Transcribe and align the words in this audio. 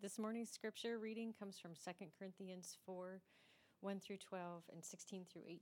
This, 0.00 0.18
morning's 0.18 0.50
scripture 0.50 0.98
reading 0.98 1.34
comes 1.38 1.58
from 1.58 1.72
2 1.72 2.06
Corinthians 2.18 2.78
4 2.86 3.20
1 3.80 4.00
through 4.00 4.16
12 4.16 4.62
and 4.72 4.82
16 4.82 5.26
through 5.30 5.42
18. 5.46 5.60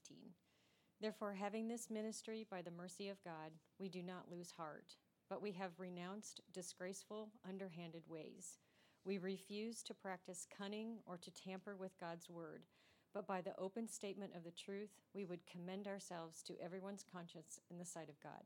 Therefore, 1.00 1.32
having 1.32 1.66
this 1.66 1.90
ministry 1.90 2.46
by 2.48 2.62
the 2.62 2.70
mercy 2.70 3.08
of 3.08 3.22
God, 3.24 3.50
we 3.80 3.88
do 3.88 4.02
not 4.04 4.30
lose 4.30 4.52
heart, 4.56 4.94
but 5.28 5.42
we 5.42 5.50
have 5.52 5.80
renounced 5.80 6.40
disgraceful, 6.52 7.30
underhanded 7.48 8.04
ways. 8.06 8.58
We 9.04 9.18
refuse 9.18 9.82
to 9.84 9.94
practice 9.94 10.46
cunning 10.56 10.98
or 11.06 11.16
to 11.16 11.32
tamper 11.32 11.74
with 11.74 11.98
God's 11.98 12.30
word, 12.30 12.66
but 13.12 13.26
by 13.26 13.40
the 13.40 13.58
open 13.58 13.88
statement 13.88 14.36
of 14.36 14.44
the 14.44 14.52
truth, 14.52 14.90
we 15.12 15.24
would 15.24 15.46
commend 15.50 15.88
ourselves 15.88 16.40
to 16.44 16.54
everyone's 16.62 17.04
conscience 17.12 17.58
in 17.68 17.78
the 17.78 17.84
sight 17.84 18.08
of 18.08 18.20
God. 18.20 18.44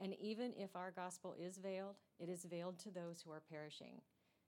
And 0.00 0.14
even 0.14 0.54
if 0.56 0.74
our 0.74 0.90
gospel 0.90 1.34
is 1.38 1.58
veiled, 1.58 1.96
it 2.18 2.30
is 2.30 2.44
veiled 2.44 2.78
to 2.78 2.90
those 2.90 3.20
who 3.20 3.30
are 3.30 3.42
perishing. 3.50 4.00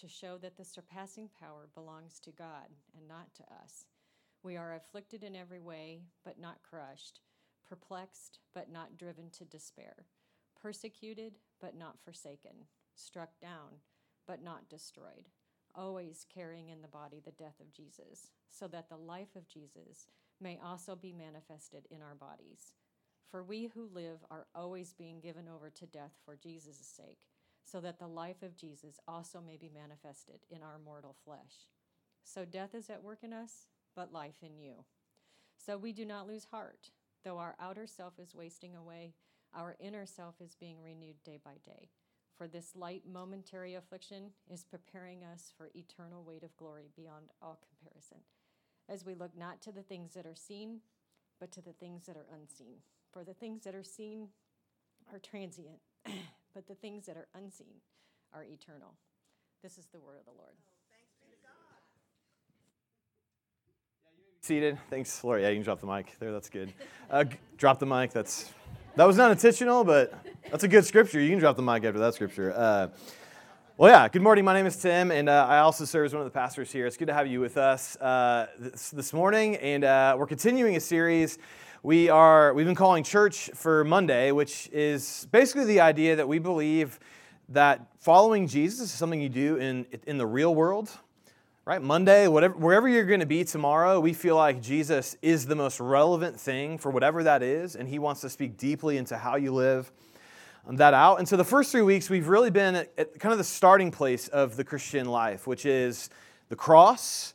to 0.00 0.08
show 0.08 0.38
that 0.38 0.56
the 0.56 0.64
surpassing 0.64 1.28
power 1.40 1.68
belongs 1.74 2.20
to 2.20 2.30
God 2.30 2.68
and 2.96 3.08
not 3.08 3.34
to 3.34 3.42
us. 3.44 3.86
We 4.42 4.56
are 4.56 4.74
afflicted 4.74 5.24
in 5.24 5.34
every 5.34 5.60
way, 5.60 6.02
but 6.24 6.38
not 6.38 6.62
crushed, 6.62 7.20
perplexed, 7.68 8.38
but 8.54 8.70
not 8.70 8.96
driven 8.96 9.30
to 9.30 9.44
despair, 9.44 10.06
persecuted, 10.60 11.34
but 11.60 11.76
not 11.76 11.98
forsaken, 12.04 12.52
struck 12.94 13.30
down, 13.40 13.80
but 14.26 14.42
not 14.42 14.68
destroyed, 14.68 15.28
always 15.74 16.24
carrying 16.32 16.68
in 16.68 16.82
the 16.82 16.88
body 16.88 17.20
the 17.24 17.32
death 17.32 17.60
of 17.60 17.72
Jesus, 17.72 18.30
so 18.48 18.68
that 18.68 18.88
the 18.88 18.96
life 18.96 19.34
of 19.34 19.48
Jesus 19.48 20.06
may 20.40 20.58
also 20.64 20.94
be 20.94 21.12
manifested 21.12 21.86
in 21.90 22.02
our 22.02 22.14
bodies. 22.14 22.74
For 23.30 23.42
we 23.42 23.66
who 23.74 23.88
live 23.92 24.18
are 24.30 24.46
always 24.54 24.94
being 24.94 25.20
given 25.20 25.48
over 25.48 25.70
to 25.70 25.86
death 25.86 26.12
for 26.24 26.36
Jesus' 26.36 26.78
sake 26.78 27.18
so 27.70 27.80
that 27.80 27.98
the 27.98 28.06
life 28.06 28.42
of 28.42 28.56
Jesus 28.56 28.98
also 29.06 29.40
may 29.40 29.56
be 29.56 29.70
manifested 29.72 30.40
in 30.50 30.62
our 30.62 30.78
mortal 30.82 31.16
flesh. 31.24 31.68
So 32.24 32.44
death 32.44 32.74
is 32.74 32.88
at 32.88 33.02
work 33.02 33.18
in 33.22 33.32
us, 33.32 33.66
but 33.94 34.12
life 34.12 34.42
in 34.42 34.58
you. 34.58 34.84
So 35.56 35.76
we 35.76 35.92
do 35.92 36.04
not 36.04 36.26
lose 36.26 36.46
heart. 36.50 36.90
Though 37.24 37.38
our 37.38 37.56
outer 37.60 37.86
self 37.86 38.14
is 38.18 38.34
wasting 38.34 38.74
away, 38.74 39.14
our 39.54 39.76
inner 39.80 40.06
self 40.06 40.36
is 40.40 40.54
being 40.54 40.80
renewed 40.80 41.22
day 41.24 41.38
by 41.44 41.54
day. 41.64 41.90
For 42.36 42.46
this 42.46 42.76
light 42.76 43.02
momentary 43.10 43.74
affliction 43.74 44.30
is 44.48 44.64
preparing 44.64 45.24
us 45.24 45.52
for 45.56 45.70
eternal 45.74 46.22
weight 46.22 46.44
of 46.44 46.56
glory 46.56 46.90
beyond 46.96 47.26
all 47.42 47.58
comparison, 47.68 48.18
as 48.88 49.04
we 49.04 49.14
look 49.14 49.36
not 49.36 49.60
to 49.62 49.72
the 49.72 49.82
things 49.82 50.14
that 50.14 50.26
are 50.26 50.36
seen, 50.36 50.80
but 51.40 51.50
to 51.52 51.60
the 51.60 51.72
things 51.72 52.06
that 52.06 52.16
are 52.16 52.28
unseen. 52.32 52.76
For 53.12 53.24
the 53.24 53.34
things 53.34 53.64
that 53.64 53.74
are 53.74 53.82
seen 53.82 54.28
are 55.12 55.18
transient 55.18 55.80
but 56.54 56.66
the 56.66 56.74
things 56.74 57.06
that 57.06 57.16
are 57.16 57.28
unseen 57.34 57.80
are 58.32 58.44
eternal. 58.44 58.94
This 59.62 59.78
is 59.78 59.86
the 59.92 59.98
word 59.98 60.18
of 60.18 60.24
the 60.24 60.32
Lord. 60.38 60.54
Seated. 64.40 64.78
Thanks, 64.88 65.22
Laura. 65.24 65.42
Yeah, 65.42 65.48
you 65.48 65.56
can 65.56 65.64
drop 65.64 65.80
the 65.80 65.86
mic 65.86 66.16
there. 66.20 66.32
That's 66.32 66.48
good. 66.48 66.72
Uh, 67.10 67.24
drop 67.56 67.78
the 67.78 67.86
mic. 67.86 68.12
That's 68.12 68.52
that 68.96 69.06
was 69.06 69.16
not 69.16 69.30
intentional, 69.30 69.84
but 69.84 70.12
that's 70.50 70.64
a 70.64 70.68
good 70.68 70.84
scripture. 70.84 71.20
You 71.20 71.30
can 71.30 71.38
drop 71.38 71.56
the 71.56 71.62
mic 71.62 71.84
after 71.84 71.98
that 71.98 72.14
scripture. 72.14 72.52
Uh, 72.56 72.88
well, 73.76 73.92
yeah. 73.92 74.08
Good 74.08 74.22
morning. 74.22 74.44
My 74.44 74.54
name 74.54 74.66
is 74.66 74.76
Tim, 74.76 75.10
and 75.10 75.28
uh, 75.28 75.46
I 75.48 75.58
also 75.58 75.84
serve 75.84 76.06
as 76.06 76.12
one 76.12 76.22
of 76.22 76.26
the 76.26 76.36
pastors 76.36 76.72
here. 76.72 76.86
It's 76.86 76.96
good 76.96 77.08
to 77.08 77.14
have 77.14 77.26
you 77.26 77.40
with 77.40 77.56
us 77.56 77.96
uh, 77.96 78.46
this, 78.58 78.90
this, 78.90 79.12
morning, 79.12 79.56
and 79.56 79.84
uh, 79.84 80.16
we're 80.18 80.26
continuing 80.26 80.76
a 80.76 80.80
series 80.80 81.38
we 81.82 82.08
are 82.08 82.52
we've 82.54 82.66
been 82.66 82.74
calling 82.74 83.04
church 83.04 83.50
for 83.54 83.84
Monday, 83.84 84.32
which 84.32 84.68
is 84.72 85.28
basically 85.30 85.64
the 85.64 85.80
idea 85.80 86.16
that 86.16 86.26
we 86.26 86.38
believe 86.38 86.98
that 87.50 87.86
following 88.00 88.48
Jesus 88.48 88.80
is 88.80 88.90
something 88.90 89.20
you 89.20 89.28
do 89.28 89.56
in 89.56 89.86
in 90.06 90.18
the 90.18 90.26
real 90.26 90.54
world. 90.54 90.90
Right? 91.64 91.82
Monday, 91.82 92.26
whatever 92.28 92.54
wherever 92.54 92.88
you're 92.88 93.04
going 93.04 93.20
to 93.20 93.26
be 93.26 93.44
tomorrow, 93.44 94.00
we 94.00 94.12
feel 94.12 94.36
like 94.36 94.60
Jesus 94.60 95.16
is 95.22 95.46
the 95.46 95.54
most 95.54 95.78
relevant 95.78 96.40
thing 96.40 96.78
for 96.78 96.90
whatever 96.90 97.22
that 97.22 97.42
is, 97.42 97.76
and 97.76 97.88
he 97.88 97.98
wants 97.98 98.22
to 98.22 98.28
speak 98.28 98.56
deeply 98.56 98.96
into 98.96 99.16
how 99.16 99.36
you 99.36 99.52
live 99.52 99.92
um, 100.66 100.76
that 100.76 100.94
out. 100.94 101.18
And 101.18 101.28
so 101.28 101.36
the 101.36 101.44
first 101.44 101.70
three 101.70 101.82
weeks, 101.82 102.10
we've 102.10 102.28
really 102.28 102.50
been 102.50 102.74
at 102.74 103.20
kind 103.20 103.32
of 103.32 103.38
the 103.38 103.44
starting 103.44 103.90
place 103.90 104.28
of 104.28 104.56
the 104.56 104.64
Christian 104.64 105.06
life, 105.06 105.46
which 105.46 105.64
is 105.64 106.10
the 106.48 106.56
cross 106.56 107.34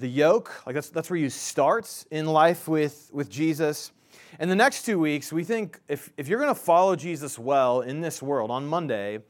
the 0.00 0.08
yoke. 0.08 0.62
Like 0.66 0.74
that's, 0.74 0.90
that's 0.90 1.10
where 1.10 1.18
you 1.18 1.30
start 1.30 2.04
in 2.10 2.26
life 2.26 2.66
with, 2.66 3.10
with 3.12 3.30
Jesus. 3.30 3.92
And 4.38 4.50
the 4.50 4.56
next 4.56 4.84
two 4.84 4.98
weeks, 4.98 5.32
we 5.32 5.44
think 5.44 5.80
if, 5.88 6.10
if 6.16 6.28
you're 6.28 6.40
going 6.40 6.54
to 6.54 6.60
follow 6.60 6.96
Jesus 6.96 7.38
well 7.38 7.82
in 7.82 8.00
this 8.00 8.22
world 8.22 8.50
on 8.50 8.66
Monday, 8.66 9.20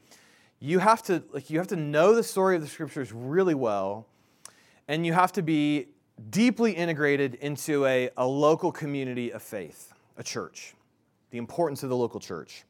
you 0.61 0.79
have 0.79 1.01
to 1.03 1.23
like 1.33 1.49
you 1.49 1.57
have 1.57 1.67
to 1.67 1.75
know 1.75 2.13
the 2.13 2.23
story 2.23 2.55
of 2.55 2.61
the 2.61 2.67
scriptures 2.67 3.11
really 3.11 3.55
well, 3.55 4.07
and 4.87 5.05
you 5.05 5.11
have 5.11 5.31
to 5.33 5.41
be 5.41 5.87
deeply 6.29 6.71
integrated 6.71 7.35
into 7.35 7.85
a, 7.87 8.11
a 8.15 8.25
local 8.25 8.71
community 8.71 9.33
of 9.33 9.41
faith, 9.41 9.91
a 10.17 10.23
church, 10.23 10.75
the 11.31 11.39
importance 11.39 11.81
of 11.81 11.89
the 11.89 11.95
local 11.95 12.19
church. 12.19 12.63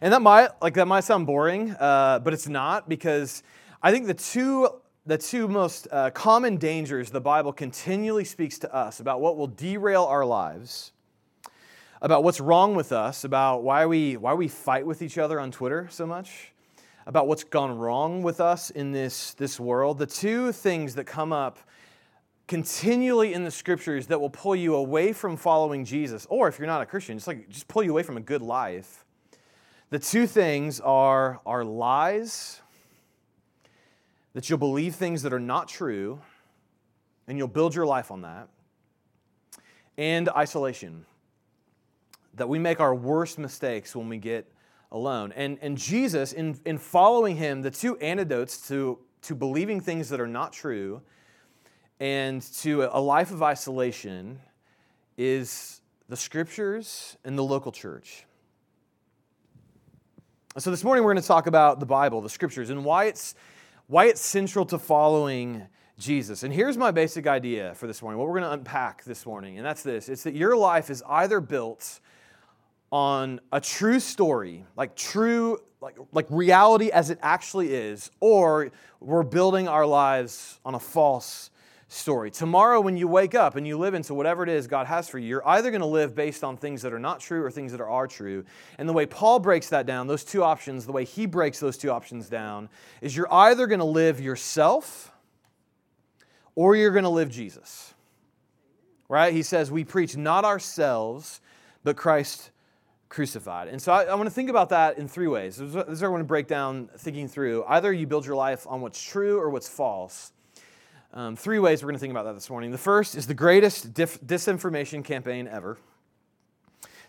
And 0.00 0.12
that 0.12 0.22
might 0.22 0.50
like 0.62 0.74
that 0.74 0.86
might 0.86 1.02
sound 1.02 1.26
boring, 1.26 1.72
uh, 1.72 2.20
but 2.20 2.32
it's 2.32 2.48
not 2.48 2.88
because 2.88 3.42
I 3.82 3.90
think 3.90 4.06
the 4.06 4.14
two 4.14 4.68
the 5.08 5.16
two 5.16 5.48
most 5.48 5.88
uh, 5.90 6.10
common 6.10 6.58
dangers 6.58 7.08
the 7.08 7.20
Bible 7.20 7.50
continually 7.50 8.26
speaks 8.26 8.58
to 8.58 8.74
us 8.74 9.00
about 9.00 9.22
what 9.22 9.38
will 9.38 9.46
derail 9.46 10.04
our 10.04 10.22
lives, 10.22 10.92
about 12.02 12.22
what's 12.22 12.40
wrong 12.40 12.74
with 12.74 12.92
us, 12.92 13.24
about 13.24 13.62
why 13.62 13.86
we, 13.86 14.18
why 14.18 14.34
we 14.34 14.48
fight 14.48 14.84
with 14.84 15.00
each 15.00 15.16
other 15.16 15.40
on 15.40 15.50
Twitter 15.50 15.88
so 15.90 16.06
much, 16.06 16.52
about 17.06 17.26
what's 17.26 17.42
gone 17.42 17.78
wrong 17.78 18.22
with 18.22 18.38
us 18.38 18.68
in 18.68 18.92
this, 18.92 19.32
this 19.32 19.58
world. 19.58 19.96
The 19.96 20.06
two 20.06 20.52
things 20.52 20.94
that 20.96 21.04
come 21.04 21.32
up 21.32 21.58
continually 22.46 23.32
in 23.32 23.44
the 23.44 23.50
scriptures 23.50 24.08
that 24.08 24.20
will 24.20 24.28
pull 24.28 24.54
you 24.54 24.74
away 24.74 25.14
from 25.14 25.38
following 25.38 25.86
Jesus, 25.86 26.26
or 26.28 26.48
if 26.48 26.58
you're 26.58 26.66
not 26.66 26.82
a 26.82 26.86
Christian, 26.86 27.16
just 27.16 27.26
like 27.26 27.48
just 27.48 27.66
pull 27.66 27.82
you 27.82 27.92
away 27.92 28.02
from 28.02 28.18
a 28.18 28.22
good 28.22 28.42
life. 28.42 29.06
The 29.88 29.98
two 29.98 30.26
things 30.26 30.80
are, 30.80 31.40
are 31.46 31.64
lies 31.64 32.60
that 34.34 34.48
you'll 34.48 34.58
believe 34.58 34.94
things 34.94 35.22
that 35.22 35.32
are 35.32 35.40
not 35.40 35.68
true, 35.68 36.20
and 37.26 37.38
you'll 37.38 37.48
build 37.48 37.74
your 37.74 37.86
life 37.86 38.10
on 38.10 38.22
that, 38.22 38.48
and 39.96 40.28
isolation. 40.28 41.04
That 42.34 42.48
we 42.48 42.58
make 42.58 42.80
our 42.80 42.94
worst 42.94 43.38
mistakes 43.38 43.96
when 43.96 44.08
we 44.08 44.18
get 44.18 44.50
alone. 44.92 45.32
And, 45.34 45.58
and 45.60 45.76
Jesus, 45.76 46.32
in, 46.32 46.58
in 46.64 46.78
following 46.78 47.36
him, 47.36 47.62
the 47.62 47.70
two 47.70 47.96
antidotes 47.98 48.68
to, 48.68 48.98
to 49.22 49.34
believing 49.34 49.80
things 49.80 50.08
that 50.10 50.20
are 50.20 50.28
not 50.28 50.52
true 50.52 51.02
and 52.00 52.40
to 52.58 52.84
a 52.84 53.00
life 53.00 53.32
of 53.32 53.42
isolation 53.42 54.40
is 55.16 55.80
the 56.08 56.16
scriptures 56.16 57.16
and 57.24 57.36
the 57.36 57.42
local 57.42 57.72
church. 57.72 58.24
So, 60.56 60.70
this 60.70 60.82
morning 60.82 61.04
we're 61.04 61.12
going 61.12 61.22
to 61.22 61.28
talk 61.28 61.46
about 61.46 61.80
the 61.80 61.86
Bible, 61.86 62.20
the 62.20 62.30
scriptures, 62.30 62.70
and 62.70 62.84
why 62.84 63.04
it's 63.04 63.34
why 63.88 64.04
it's 64.04 64.20
central 64.20 64.66
to 64.66 64.78
following 64.78 65.66
Jesus. 65.98 66.42
And 66.42 66.52
here's 66.52 66.76
my 66.76 66.90
basic 66.90 67.26
idea 67.26 67.74
for 67.74 67.86
this 67.86 68.00
morning, 68.02 68.18
what 68.18 68.28
we're 68.28 68.38
going 68.38 68.50
to 68.50 68.52
unpack 68.52 69.02
this 69.04 69.26
morning, 69.26 69.56
and 69.56 69.66
that's 69.66 69.82
this 69.82 70.08
it's 70.08 70.22
that 70.22 70.34
your 70.34 70.56
life 70.56 70.90
is 70.90 71.02
either 71.08 71.40
built 71.40 72.00
on 72.92 73.40
a 73.52 73.60
true 73.60 73.98
story, 73.98 74.64
like 74.76 74.94
true, 74.94 75.58
like, 75.80 75.96
like 76.12 76.26
reality 76.30 76.90
as 76.90 77.10
it 77.10 77.18
actually 77.22 77.72
is, 77.74 78.10
or 78.20 78.70
we're 79.00 79.22
building 79.22 79.68
our 79.68 79.86
lives 79.86 80.60
on 80.64 80.74
a 80.74 80.80
false 80.80 81.50
story. 81.88 82.30
Tomorrow, 82.30 82.82
when 82.82 82.96
you 82.96 83.08
wake 83.08 83.34
up 83.34 83.56
and 83.56 83.66
you 83.66 83.78
live 83.78 83.94
into 83.94 84.12
whatever 84.12 84.42
it 84.42 84.48
is 84.50 84.66
God 84.66 84.86
has 84.86 85.08
for 85.08 85.18
you, 85.18 85.26
you're 85.26 85.48
either 85.48 85.70
going 85.70 85.80
to 85.80 85.86
live 85.86 86.14
based 86.14 86.44
on 86.44 86.56
things 86.56 86.82
that 86.82 86.92
are 86.92 86.98
not 86.98 87.18
true 87.18 87.42
or 87.42 87.50
things 87.50 87.72
that 87.72 87.80
are, 87.80 88.06
true. 88.06 88.44
And 88.76 88.88
the 88.88 88.92
way 88.92 89.06
Paul 89.06 89.38
breaks 89.38 89.70
that 89.70 89.86
down, 89.86 90.06
those 90.06 90.24
two 90.24 90.42
options, 90.42 90.86
the 90.86 90.92
way 90.92 91.04
he 91.04 91.26
breaks 91.26 91.60
those 91.60 91.78
two 91.78 91.90
options 91.90 92.28
down, 92.28 92.68
is 93.00 93.16
you're 93.16 93.32
either 93.32 93.66
going 93.66 93.80
to 93.80 93.84
live 93.86 94.20
yourself 94.20 95.12
or 96.54 96.76
you're 96.76 96.90
going 96.90 97.04
to 97.04 97.10
live 97.10 97.30
Jesus. 97.30 97.94
Right? 99.08 99.32
He 99.32 99.42
says, 99.42 99.70
We 99.70 99.84
preach 99.84 100.16
not 100.16 100.44
ourselves, 100.44 101.40
but 101.82 101.96
Christ 101.96 102.50
crucified. 103.08 103.68
And 103.68 103.80
so 103.80 103.92
I, 103.92 104.04
I, 104.04 104.14
want 104.14 104.26
to 104.26 104.34
think 104.34 104.50
about 104.50 104.68
that 104.68 104.98
in 104.98 105.08
three 105.08 105.28
ways. 105.28 105.56
This 105.56 105.70
is 105.70 105.74
what 105.74 106.02
I 106.02 106.08
want 106.08 106.20
to 106.20 106.26
break 106.26 106.46
down 106.46 106.90
thinking 106.98 107.26
through. 107.26 107.64
Either 107.66 107.90
you 107.90 108.06
build 108.06 108.26
your 108.26 108.36
life 108.36 108.66
on 108.68 108.82
what's 108.82 109.02
true 109.02 109.38
or 109.38 109.48
what's 109.48 109.68
false. 109.68 110.32
Um, 111.14 111.36
three 111.36 111.58
ways 111.58 111.82
we're 111.82 111.88
going 111.88 111.96
to 111.96 112.00
think 112.00 112.10
about 112.10 112.24
that 112.24 112.34
this 112.34 112.50
morning. 112.50 112.70
The 112.70 112.78
first 112.78 113.14
is 113.14 113.26
the 113.26 113.34
greatest 113.34 113.94
dif- 113.94 114.20
disinformation 114.20 115.02
campaign 115.02 115.48
ever. 115.48 115.78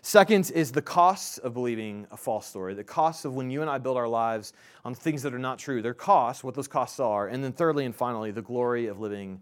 Second 0.00 0.50
is 0.54 0.72
the 0.72 0.80
costs 0.80 1.36
of 1.36 1.52
believing 1.52 2.06
a 2.10 2.16
false 2.16 2.46
story, 2.46 2.72
the 2.72 2.82
costs 2.82 3.26
of 3.26 3.34
when 3.34 3.50
you 3.50 3.60
and 3.60 3.68
I 3.68 3.76
build 3.76 3.98
our 3.98 4.08
lives 4.08 4.54
on 4.86 4.94
things 4.94 5.22
that 5.22 5.34
are 5.34 5.38
not 5.38 5.58
true, 5.58 5.82
their 5.82 5.92
costs, 5.92 6.42
what 6.42 6.54
those 6.54 6.68
costs 6.68 6.98
are. 6.98 7.28
And 7.28 7.44
then 7.44 7.52
thirdly 7.52 7.84
and 7.84 7.94
finally, 7.94 8.30
the 8.30 8.40
glory 8.40 8.86
of 8.86 8.98
living 9.00 9.40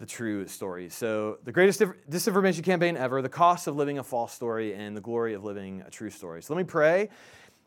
the 0.00 0.06
true 0.06 0.48
story. 0.48 0.88
So, 0.88 1.38
the 1.44 1.52
greatest 1.52 1.80
disinformation 1.80 2.64
campaign 2.64 2.96
ever, 2.96 3.22
the 3.22 3.28
cost 3.28 3.68
of 3.68 3.76
living 3.76 4.00
a 4.00 4.02
false 4.02 4.32
story, 4.32 4.74
and 4.74 4.96
the 4.96 5.00
glory 5.00 5.34
of 5.34 5.44
living 5.44 5.84
a 5.86 5.90
true 5.90 6.10
story. 6.10 6.42
So, 6.42 6.52
let 6.54 6.58
me 6.58 6.68
pray, 6.68 7.08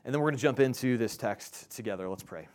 and 0.03 0.13
then 0.13 0.19
we're 0.19 0.31
going 0.31 0.35
to 0.35 0.41
jump 0.41 0.59
into 0.59 0.97
this 0.97 1.15
text 1.15 1.71
together. 1.73 2.09
Let's 2.09 2.23
pray. 2.23 2.49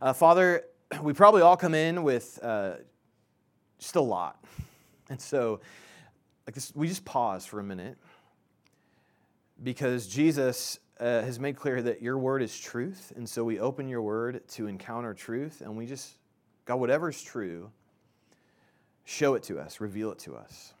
Uh, 0.00 0.14
Father, 0.14 0.64
we 1.02 1.12
probably 1.12 1.42
all 1.42 1.56
come 1.56 1.74
in 1.74 2.02
with 2.02 2.38
uh, 2.42 2.74
just 3.78 3.96
a 3.96 4.00
lot. 4.00 4.42
And 5.08 5.20
so, 5.20 5.60
like 6.46 6.54
this, 6.54 6.72
we 6.74 6.88
just 6.88 7.04
pause 7.04 7.46
for 7.46 7.60
a 7.60 7.64
minute 7.64 7.96
because 9.62 10.06
Jesus 10.06 10.78
uh, 11.00 11.22
has 11.22 11.38
made 11.38 11.56
clear 11.56 11.82
that 11.82 12.02
your 12.02 12.18
word 12.18 12.42
is 12.42 12.58
truth. 12.58 13.12
And 13.16 13.28
so 13.28 13.44
we 13.44 13.58
open 13.58 13.88
your 13.88 14.02
word 14.02 14.46
to 14.50 14.66
encounter 14.66 15.14
truth. 15.14 15.60
And 15.60 15.76
we 15.76 15.86
just, 15.86 16.12
God, 16.64 16.76
whatever's 16.76 17.20
true, 17.22 17.70
show 19.04 19.34
it 19.34 19.42
to 19.44 19.58
us, 19.58 19.80
reveal 19.80 20.12
it 20.12 20.18
to 20.20 20.36
us. 20.36 20.72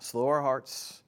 Slow 0.00 0.26
our 0.26 0.42
hearts. 0.42 1.02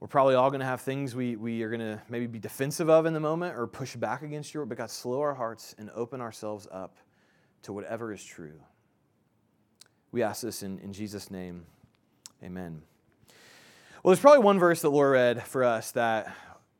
We're 0.00 0.08
probably 0.08 0.34
all 0.34 0.48
going 0.48 0.60
to 0.60 0.66
have 0.66 0.80
things 0.80 1.14
we, 1.14 1.36
we 1.36 1.62
are 1.62 1.68
going 1.68 1.80
to 1.80 2.00
maybe 2.08 2.26
be 2.26 2.38
defensive 2.38 2.88
of 2.88 3.04
in 3.04 3.12
the 3.12 3.20
moment 3.20 3.58
or 3.58 3.66
push 3.66 3.94
back 3.96 4.22
against 4.22 4.54
word. 4.54 4.70
But 4.70 4.78
God, 4.78 4.90
slow 4.90 5.20
our 5.20 5.34
hearts 5.34 5.74
and 5.78 5.90
open 5.94 6.22
ourselves 6.22 6.66
up 6.72 6.96
to 7.64 7.74
whatever 7.74 8.10
is 8.10 8.24
true. 8.24 8.58
We 10.10 10.22
ask 10.22 10.40
this 10.40 10.62
in, 10.62 10.78
in 10.78 10.94
Jesus' 10.94 11.30
name. 11.30 11.66
Amen. 12.42 12.80
Well, 14.02 14.12
there's 14.12 14.20
probably 14.20 14.42
one 14.42 14.58
verse 14.58 14.80
that 14.80 14.88
Laura 14.88 15.12
read 15.12 15.42
for 15.42 15.62
us 15.62 15.92
that 15.92 16.34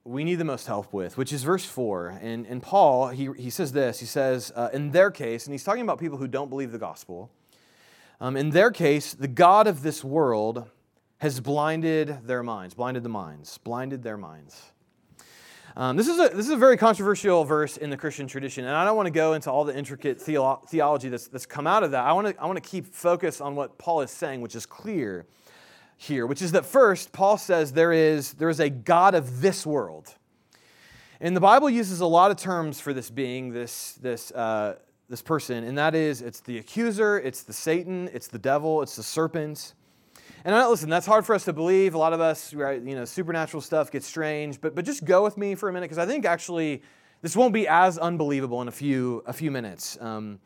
we 0.05 0.25
need 0.25 0.37
the 0.37 0.45
most 0.45 0.67
help 0.67 0.91
with, 0.95 1.19
which 1.19 1.31
is 1.31 1.43
verse 1.43 1.67
4. 1.67 2.21
And, 2.23 2.47
and 2.47 2.63
Paul, 2.63 3.09
he, 3.09 3.29
he 3.37 3.51
says 3.51 3.73
this 3.73 4.01
He 4.01 4.07
says, 4.07 4.51
uh, 4.57 4.71
in 4.73 4.93
their 4.93 5.11
case, 5.11 5.45
and 5.45 5.53
he's 5.53 5.63
talking 5.63 5.83
about 5.83 5.99
people 5.99 6.17
who 6.17 6.27
don't 6.27 6.49
believe 6.49 6.73
the 6.73 6.79
gospel, 6.79 7.31
um, 8.19 8.35
in 8.35 8.51
their 8.51 8.71
case, 8.71 9.13
the 9.13 9.29
God 9.29 9.67
of 9.67 9.83
this 9.83 10.03
world 10.03 10.71
has 11.21 11.39
blinded 11.39 12.27
their 12.27 12.43
minds, 12.43 12.75
blinded 12.75 13.03
the 13.03 13.09
minds, 13.11 13.59
blinded 13.59 14.03
their 14.03 14.17
minds. 14.17 14.73
Um, 15.77 15.97
this, 15.97 16.09
is 16.09 16.19
a, 16.19 16.35
this 16.35 16.47
is 16.47 16.51
a 16.51 16.57
very 16.57 16.77
controversial 16.77 17.45
verse 17.45 17.77
in 17.77 17.91
the 17.91 17.97
Christian 17.97 18.27
tradition, 18.27 18.65
and 18.65 18.75
I 18.75 18.85
don't 18.85 18.97
want 18.97 19.07
to 19.07 19.13
go 19.13 19.35
into 19.35 19.51
all 19.51 19.65
the 19.65 19.77
intricate 19.77 20.19
theolo- 20.19 20.67
theology 20.69 21.11
that's, 21.11 21.29
that's 21.29 21.47
come 21.47 21.67
out 21.67 21.85
of 21.85 21.93
that. 21.93 22.05
I 22.05 22.13
want, 22.13 22.29
to, 22.29 22.43
I 22.43 22.47
want 22.47 22.63
to 22.63 22.69
keep 22.69 22.87
focus 22.87 23.41
on 23.41 23.55
what 23.55 23.79
Paul 23.79 24.01
is 24.01 24.11
saying, 24.11 24.41
which 24.41 24.57
is 24.57 24.67
clear 24.67 25.27
here, 25.99 26.27
which 26.27 26.41
is 26.41 26.53
that 26.53 26.65
first, 26.65 27.13
Paul 27.13 27.37
says 27.37 27.73
there 27.73 27.93
is, 27.93 28.33
there 28.33 28.49
is 28.49 28.59
a 28.59 28.71
God 28.71 29.15
of 29.15 29.43
this 29.43 29.67
world. 29.67 30.15
And 31.21 31.37
the 31.37 31.41
Bible 31.41 31.69
uses 31.69 32.01
a 32.01 32.07
lot 32.07 32.31
of 32.31 32.39
terms 32.39 32.81
for 32.81 32.95
this 32.95 33.11
being, 33.11 33.53
this, 33.53 33.93
this, 34.01 34.33
uh, 34.33 34.77
this 35.11 35.21
person, 35.21 35.65
and 35.65 35.77
that 35.77 35.95
is 35.95 36.23
it's 36.23 36.41
the 36.41 36.57
accuser, 36.57 37.19
it's 37.19 37.43
the 37.43 37.53
Satan, 37.53 38.09
it's 38.15 38.27
the 38.27 38.39
devil, 38.39 38.81
it's 38.81 38.97
the 38.97 39.03
serpent. 39.03 39.75
And 40.45 40.55
I, 40.55 40.67
listen, 40.67 40.89
that's 40.89 41.07
hard 41.07 41.27
for 41.27 41.35
us 41.35 41.45
to 41.45 41.53
believe. 41.53 41.95
A 41.95 41.99
lot 41.99 42.13
of 42.13 42.21
us, 42.21 42.55
right, 42.55 42.81
you 42.83 42.95
know, 42.95 43.05
supernatural 43.05 43.61
stuff 43.61 43.91
gets 43.91 44.07
strange, 44.07 44.61
but, 44.61 44.75
but 44.75 44.85
just 44.85 45.05
go 45.05 45.23
with 45.23 45.37
me 45.37 45.55
for 45.55 45.69
a 45.69 45.73
minute 45.73 45.87
because 45.87 45.99
I 45.99 46.07
think 46.07 46.25
actually 46.25 46.83
this 47.21 47.37
won't 47.37 47.53
be 47.53 47.69
as 47.69 47.99
unbelievable 47.99 48.63
in 48.63 48.69
a 48.69 48.73
few, 48.73 49.23
a 49.27 49.33
few 49.33 49.51
minutes. 49.51 49.99
Um, 50.01 50.39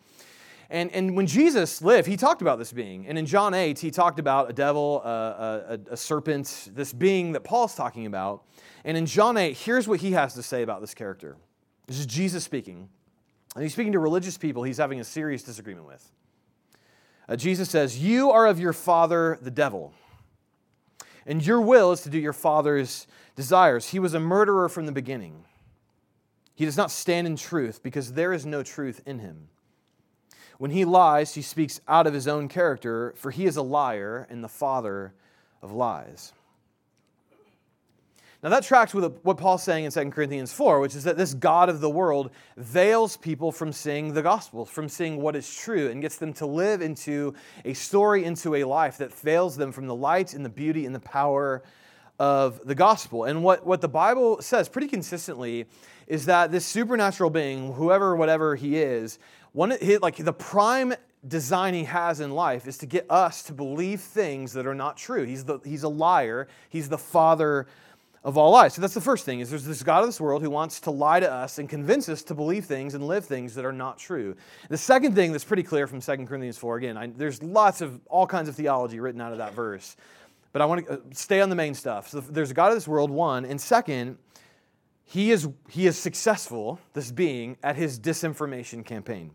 and, 0.70 0.90
and 0.92 1.14
when 1.14 1.26
Jesus 1.26 1.82
lived, 1.82 2.08
he 2.08 2.16
talked 2.16 2.42
about 2.42 2.58
this 2.58 2.72
being. 2.72 3.06
And 3.06 3.16
in 3.16 3.26
John 3.26 3.54
8, 3.54 3.78
he 3.78 3.90
talked 3.90 4.18
about 4.18 4.50
a 4.50 4.52
devil, 4.52 5.02
a, 5.04 5.78
a, 5.88 5.92
a 5.92 5.96
serpent, 5.96 6.70
this 6.74 6.92
being 6.92 7.32
that 7.32 7.44
Paul's 7.44 7.74
talking 7.74 8.06
about. 8.06 8.44
And 8.84 8.96
in 8.96 9.06
John 9.06 9.36
8, 9.36 9.56
here's 9.56 9.86
what 9.86 10.00
he 10.00 10.12
has 10.12 10.34
to 10.34 10.42
say 10.42 10.62
about 10.62 10.80
this 10.80 10.94
character. 10.94 11.36
This 11.86 12.00
is 12.00 12.06
Jesus 12.06 12.42
speaking. 12.42 12.88
And 13.54 13.62
he's 13.62 13.72
speaking 13.72 13.92
to 13.92 14.00
religious 14.00 14.36
people 14.36 14.64
he's 14.64 14.78
having 14.78 14.98
a 14.98 15.04
serious 15.04 15.42
disagreement 15.42 15.86
with. 15.86 16.10
Uh, 17.28 17.36
Jesus 17.36 17.70
says, 17.70 17.98
You 17.98 18.30
are 18.30 18.46
of 18.46 18.60
your 18.60 18.72
father, 18.72 19.38
the 19.40 19.50
devil, 19.50 19.92
and 21.26 21.44
your 21.44 21.60
will 21.60 21.92
is 21.92 22.02
to 22.02 22.10
do 22.10 22.18
your 22.18 22.32
father's 22.32 23.06
desires. 23.34 23.90
He 23.90 23.98
was 23.98 24.14
a 24.14 24.20
murderer 24.20 24.68
from 24.68 24.86
the 24.86 24.92
beginning. 24.92 25.44
He 26.54 26.64
does 26.64 26.76
not 26.76 26.90
stand 26.90 27.26
in 27.26 27.36
truth 27.36 27.82
because 27.82 28.12
there 28.12 28.32
is 28.32 28.46
no 28.46 28.62
truth 28.62 29.00
in 29.06 29.18
him. 29.18 29.48
When 30.58 30.70
he 30.70 30.84
lies, 30.84 31.34
he 31.34 31.42
speaks 31.42 31.80
out 31.88 32.06
of 32.06 32.14
his 32.14 32.28
own 32.28 32.48
character, 32.48 33.12
for 33.16 33.30
he 33.30 33.46
is 33.46 33.56
a 33.56 33.62
liar 33.62 34.26
and 34.30 34.44
the 34.44 34.48
father 34.48 35.14
of 35.62 35.72
lies. 35.72 36.32
Now, 38.44 38.50
that 38.50 38.62
tracks 38.62 38.92
with 38.92 39.20
what 39.22 39.38
Paul's 39.38 39.62
saying 39.62 39.86
in 39.86 39.90
2 39.90 40.10
Corinthians 40.10 40.52
4, 40.52 40.78
which 40.78 40.94
is 40.94 41.04
that 41.04 41.16
this 41.16 41.32
God 41.32 41.70
of 41.70 41.80
the 41.80 41.88
world 41.88 42.30
veils 42.58 43.16
people 43.16 43.50
from 43.50 43.72
seeing 43.72 44.12
the 44.12 44.20
gospel, 44.20 44.66
from 44.66 44.86
seeing 44.86 45.16
what 45.16 45.34
is 45.34 45.56
true, 45.56 45.88
and 45.88 46.02
gets 46.02 46.18
them 46.18 46.34
to 46.34 46.44
live 46.44 46.82
into 46.82 47.32
a 47.64 47.72
story, 47.72 48.22
into 48.22 48.54
a 48.56 48.64
life 48.64 48.98
that 48.98 49.14
veils 49.14 49.56
them 49.56 49.72
from 49.72 49.86
the 49.86 49.94
light 49.94 50.34
and 50.34 50.44
the 50.44 50.50
beauty 50.50 50.84
and 50.84 50.94
the 50.94 51.00
power 51.00 51.62
of 52.18 52.60
the 52.66 52.74
gospel. 52.74 53.24
And 53.24 53.42
what, 53.42 53.64
what 53.64 53.80
the 53.80 53.88
Bible 53.88 54.42
says 54.42 54.68
pretty 54.68 54.88
consistently 54.88 55.64
is 56.06 56.26
that 56.26 56.52
this 56.52 56.66
supernatural 56.66 57.30
being, 57.30 57.72
whoever, 57.72 58.14
whatever 58.14 58.56
he 58.56 58.76
is, 58.76 59.18
one, 59.52 59.72
like 60.02 60.16
the 60.16 60.34
prime 60.34 60.92
design 61.26 61.72
he 61.72 61.84
has 61.84 62.20
in 62.20 62.30
life 62.30 62.68
is 62.68 62.76
to 62.76 62.84
get 62.84 63.06
us 63.08 63.42
to 63.44 63.54
believe 63.54 64.02
things 64.02 64.52
that 64.52 64.66
are 64.66 64.74
not 64.74 64.98
true. 64.98 65.24
He's, 65.24 65.46
the, 65.46 65.60
he's 65.64 65.82
a 65.82 65.88
liar. 65.88 66.46
He's 66.68 66.90
the 66.90 66.98
father 66.98 67.66
of 68.24 68.38
all 68.38 68.52
lies. 68.52 68.74
So 68.74 68.80
that's 68.80 68.94
the 68.94 69.02
first 69.02 69.26
thing 69.26 69.40
is 69.40 69.50
there's 69.50 69.64
this 69.64 69.82
God 69.82 70.00
of 70.00 70.06
this 70.06 70.20
world 70.20 70.42
who 70.42 70.48
wants 70.48 70.80
to 70.80 70.90
lie 70.90 71.20
to 71.20 71.30
us 71.30 71.58
and 71.58 71.68
convince 71.68 72.08
us 72.08 72.22
to 72.24 72.34
believe 72.34 72.64
things 72.64 72.94
and 72.94 73.06
live 73.06 73.26
things 73.26 73.54
that 73.54 73.66
are 73.66 73.72
not 73.72 73.98
true. 73.98 74.34
The 74.70 74.78
second 74.78 75.14
thing 75.14 75.30
that's 75.30 75.44
pretty 75.44 75.62
clear 75.62 75.86
from 75.86 76.00
2 76.00 76.16
Corinthians 76.26 76.56
4, 76.56 76.76
again, 76.78 76.96
I, 76.96 77.08
there's 77.08 77.42
lots 77.42 77.82
of 77.82 78.00
all 78.06 78.26
kinds 78.26 78.48
of 78.48 78.56
theology 78.56 78.98
written 78.98 79.20
out 79.20 79.32
of 79.32 79.38
that 79.38 79.52
verse, 79.52 79.96
but 80.52 80.62
I 80.62 80.64
want 80.64 80.86
to 80.86 80.92
uh, 80.94 80.96
stay 81.12 81.42
on 81.42 81.50
the 81.50 81.56
main 81.56 81.74
stuff. 81.74 82.08
So 82.08 82.20
there's 82.20 82.50
a 82.50 82.54
God 82.54 82.68
of 82.68 82.76
this 82.76 82.88
world, 82.88 83.10
one, 83.10 83.44
and 83.44 83.60
second, 83.60 84.16
he 85.04 85.30
is, 85.30 85.46
he 85.68 85.86
is 85.86 85.98
successful, 85.98 86.80
this 86.94 87.10
being, 87.12 87.58
at 87.62 87.76
his 87.76 88.00
disinformation 88.00 88.86
campaign. 88.86 89.32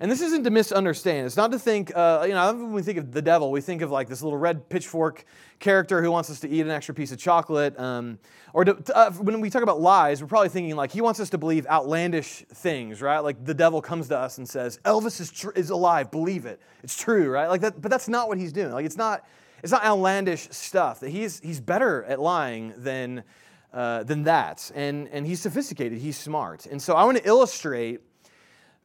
And 0.00 0.10
this 0.10 0.20
isn't 0.20 0.44
to 0.44 0.50
misunderstand. 0.50 1.26
It's 1.26 1.36
not 1.36 1.52
to 1.52 1.58
think, 1.58 1.90
uh, 1.94 2.24
you 2.26 2.34
know, 2.34 2.52
when 2.52 2.72
we 2.72 2.82
think 2.82 2.98
of 2.98 3.12
the 3.12 3.22
devil, 3.22 3.50
we 3.50 3.60
think 3.60 3.82
of 3.82 3.90
like 3.90 4.08
this 4.08 4.22
little 4.22 4.38
red 4.38 4.68
pitchfork 4.68 5.24
character 5.58 6.02
who 6.02 6.10
wants 6.10 6.28
us 6.28 6.40
to 6.40 6.48
eat 6.48 6.60
an 6.60 6.70
extra 6.70 6.94
piece 6.94 7.12
of 7.12 7.18
chocolate. 7.18 7.78
Um, 7.78 8.18
or 8.52 8.64
to, 8.64 8.76
uh, 8.94 9.10
when 9.12 9.40
we 9.40 9.48
talk 9.48 9.62
about 9.62 9.80
lies, 9.80 10.20
we're 10.20 10.28
probably 10.28 10.50
thinking 10.50 10.76
like 10.76 10.92
he 10.92 11.00
wants 11.00 11.20
us 11.20 11.30
to 11.30 11.38
believe 11.38 11.66
outlandish 11.66 12.44
things, 12.52 13.00
right? 13.00 13.20
Like 13.20 13.44
the 13.44 13.54
devil 13.54 13.80
comes 13.80 14.08
to 14.08 14.18
us 14.18 14.38
and 14.38 14.48
says, 14.48 14.78
Elvis 14.84 15.20
is, 15.20 15.30
tr- 15.30 15.50
is 15.50 15.70
alive, 15.70 16.10
believe 16.10 16.44
it. 16.44 16.60
It's 16.82 16.96
true, 16.96 17.30
right? 17.30 17.48
Like 17.48 17.62
that, 17.62 17.80
but 17.80 17.90
that's 17.90 18.08
not 18.08 18.28
what 18.28 18.38
he's 18.38 18.52
doing. 18.52 18.72
Like 18.72 18.86
it's 18.86 18.96
not, 18.96 19.26
it's 19.62 19.72
not 19.72 19.82
outlandish 19.84 20.48
stuff. 20.50 21.00
That 21.00 21.10
he's, 21.10 21.40
he's 21.40 21.60
better 21.60 22.04
at 22.04 22.20
lying 22.20 22.74
than, 22.76 23.24
uh, 23.72 24.02
than 24.02 24.24
that. 24.24 24.70
And, 24.74 25.08
and 25.08 25.26
he's 25.26 25.40
sophisticated, 25.40 25.98
he's 25.98 26.18
smart. 26.18 26.66
And 26.66 26.80
so 26.80 26.94
I 26.94 27.04
want 27.04 27.18
to 27.18 27.26
illustrate 27.26 28.00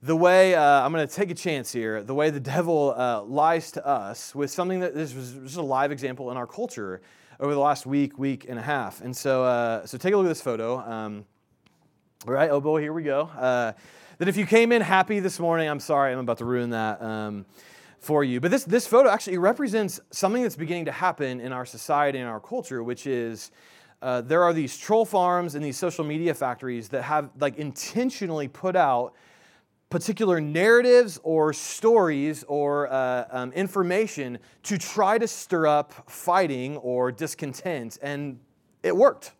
the 0.04 0.16
way, 0.16 0.56
uh, 0.56 0.64
I'm 0.64 0.92
going 0.92 1.08
to 1.08 1.14
take 1.14 1.30
a 1.30 1.36
chance 1.36 1.72
here, 1.72 2.02
the 2.02 2.16
way 2.16 2.32
the 2.32 2.40
devil 2.40 2.94
uh, 2.98 3.22
lies 3.22 3.72
to 3.74 3.86
us 3.86 4.34
with 4.34 4.50
something 4.50 4.80
that 4.80 4.96
this 4.96 5.14
was 5.14 5.34
just 5.34 5.58
a 5.58 5.62
live 5.62 5.92
example 5.92 6.32
in 6.32 6.38
our 6.38 6.48
culture 6.48 7.02
over 7.40 7.54
the 7.54 7.60
last 7.60 7.86
week, 7.86 8.18
week 8.18 8.48
and 8.50 8.58
a 8.58 8.62
half. 8.64 9.02
And 9.02 9.16
so, 9.16 9.44
uh, 9.44 9.86
so 9.86 10.00
take 10.00 10.14
a 10.14 10.18
look 10.18 10.26
at 10.26 10.30
this 10.30 10.42
photo. 10.42 10.80
Um, 10.80 11.26
all 12.28 12.34
right, 12.34 12.50
oh 12.50 12.60
boy, 12.60 12.82
here 12.82 12.94
we 12.94 13.04
go. 13.04 13.30
Uh, 13.38 13.74
that 14.18 14.28
if 14.28 14.38
you 14.38 14.48
came 14.48 14.72
in 14.72 14.82
happy 14.82 15.20
this 15.20 15.40
morning, 15.40 15.70
I'm 15.70 15.80
sorry, 15.80 16.14
I'm 16.14 16.20
about 16.20 16.40
to 16.40 16.46
ruin 16.46 16.72
that 16.72 17.02
um, 17.02 17.46
for 18.00 18.24
you. 18.24 18.40
But 18.40 18.50
this, 18.50 18.64
this 18.64 18.88
photo 18.88 19.10
actually 19.10 19.38
represents 19.38 20.00
something 20.10 20.42
that's 20.42 20.56
beginning 20.56 20.86
to 20.86 20.92
happen 20.92 21.40
in 21.40 21.52
our 21.52 21.66
society 21.66 22.18
and 22.18 22.28
our 22.28 22.40
culture, 22.40 22.84
which 22.84 23.06
is 23.06 23.52
uh, 24.02 24.22
there 24.22 24.42
are 24.42 24.54
these 24.54 24.78
troll 24.78 25.06
farms 25.06 25.54
and 25.54 25.64
these 25.64 25.78
social 25.78 26.04
media 26.04 26.34
factories 26.34 26.90
that 26.90 27.04
have 27.04 27.30
like 27.40 27.58
intentionally 27.58 28.48
put 28.48 28.76
out 28.76 29.14
particular 29.92 30.40
narratives 30.40 31.20
or 31.22 31.54
stories 31.54 32.44
or 32.48 32.92
uh, 32.92 33.26
um, 33.30 33.52
information 33.52 34.40
to 34.64 34.78
try 34.78 35.18
to 35.18 35.28
stir 35.28 35.68
up 35.68 36.10
fighting 36.10 36.78
or 36.78 37.12
discontent, 37.12 38.00
and 38.02 38.40
it 38.82 38.96
worked. 38.96 39.34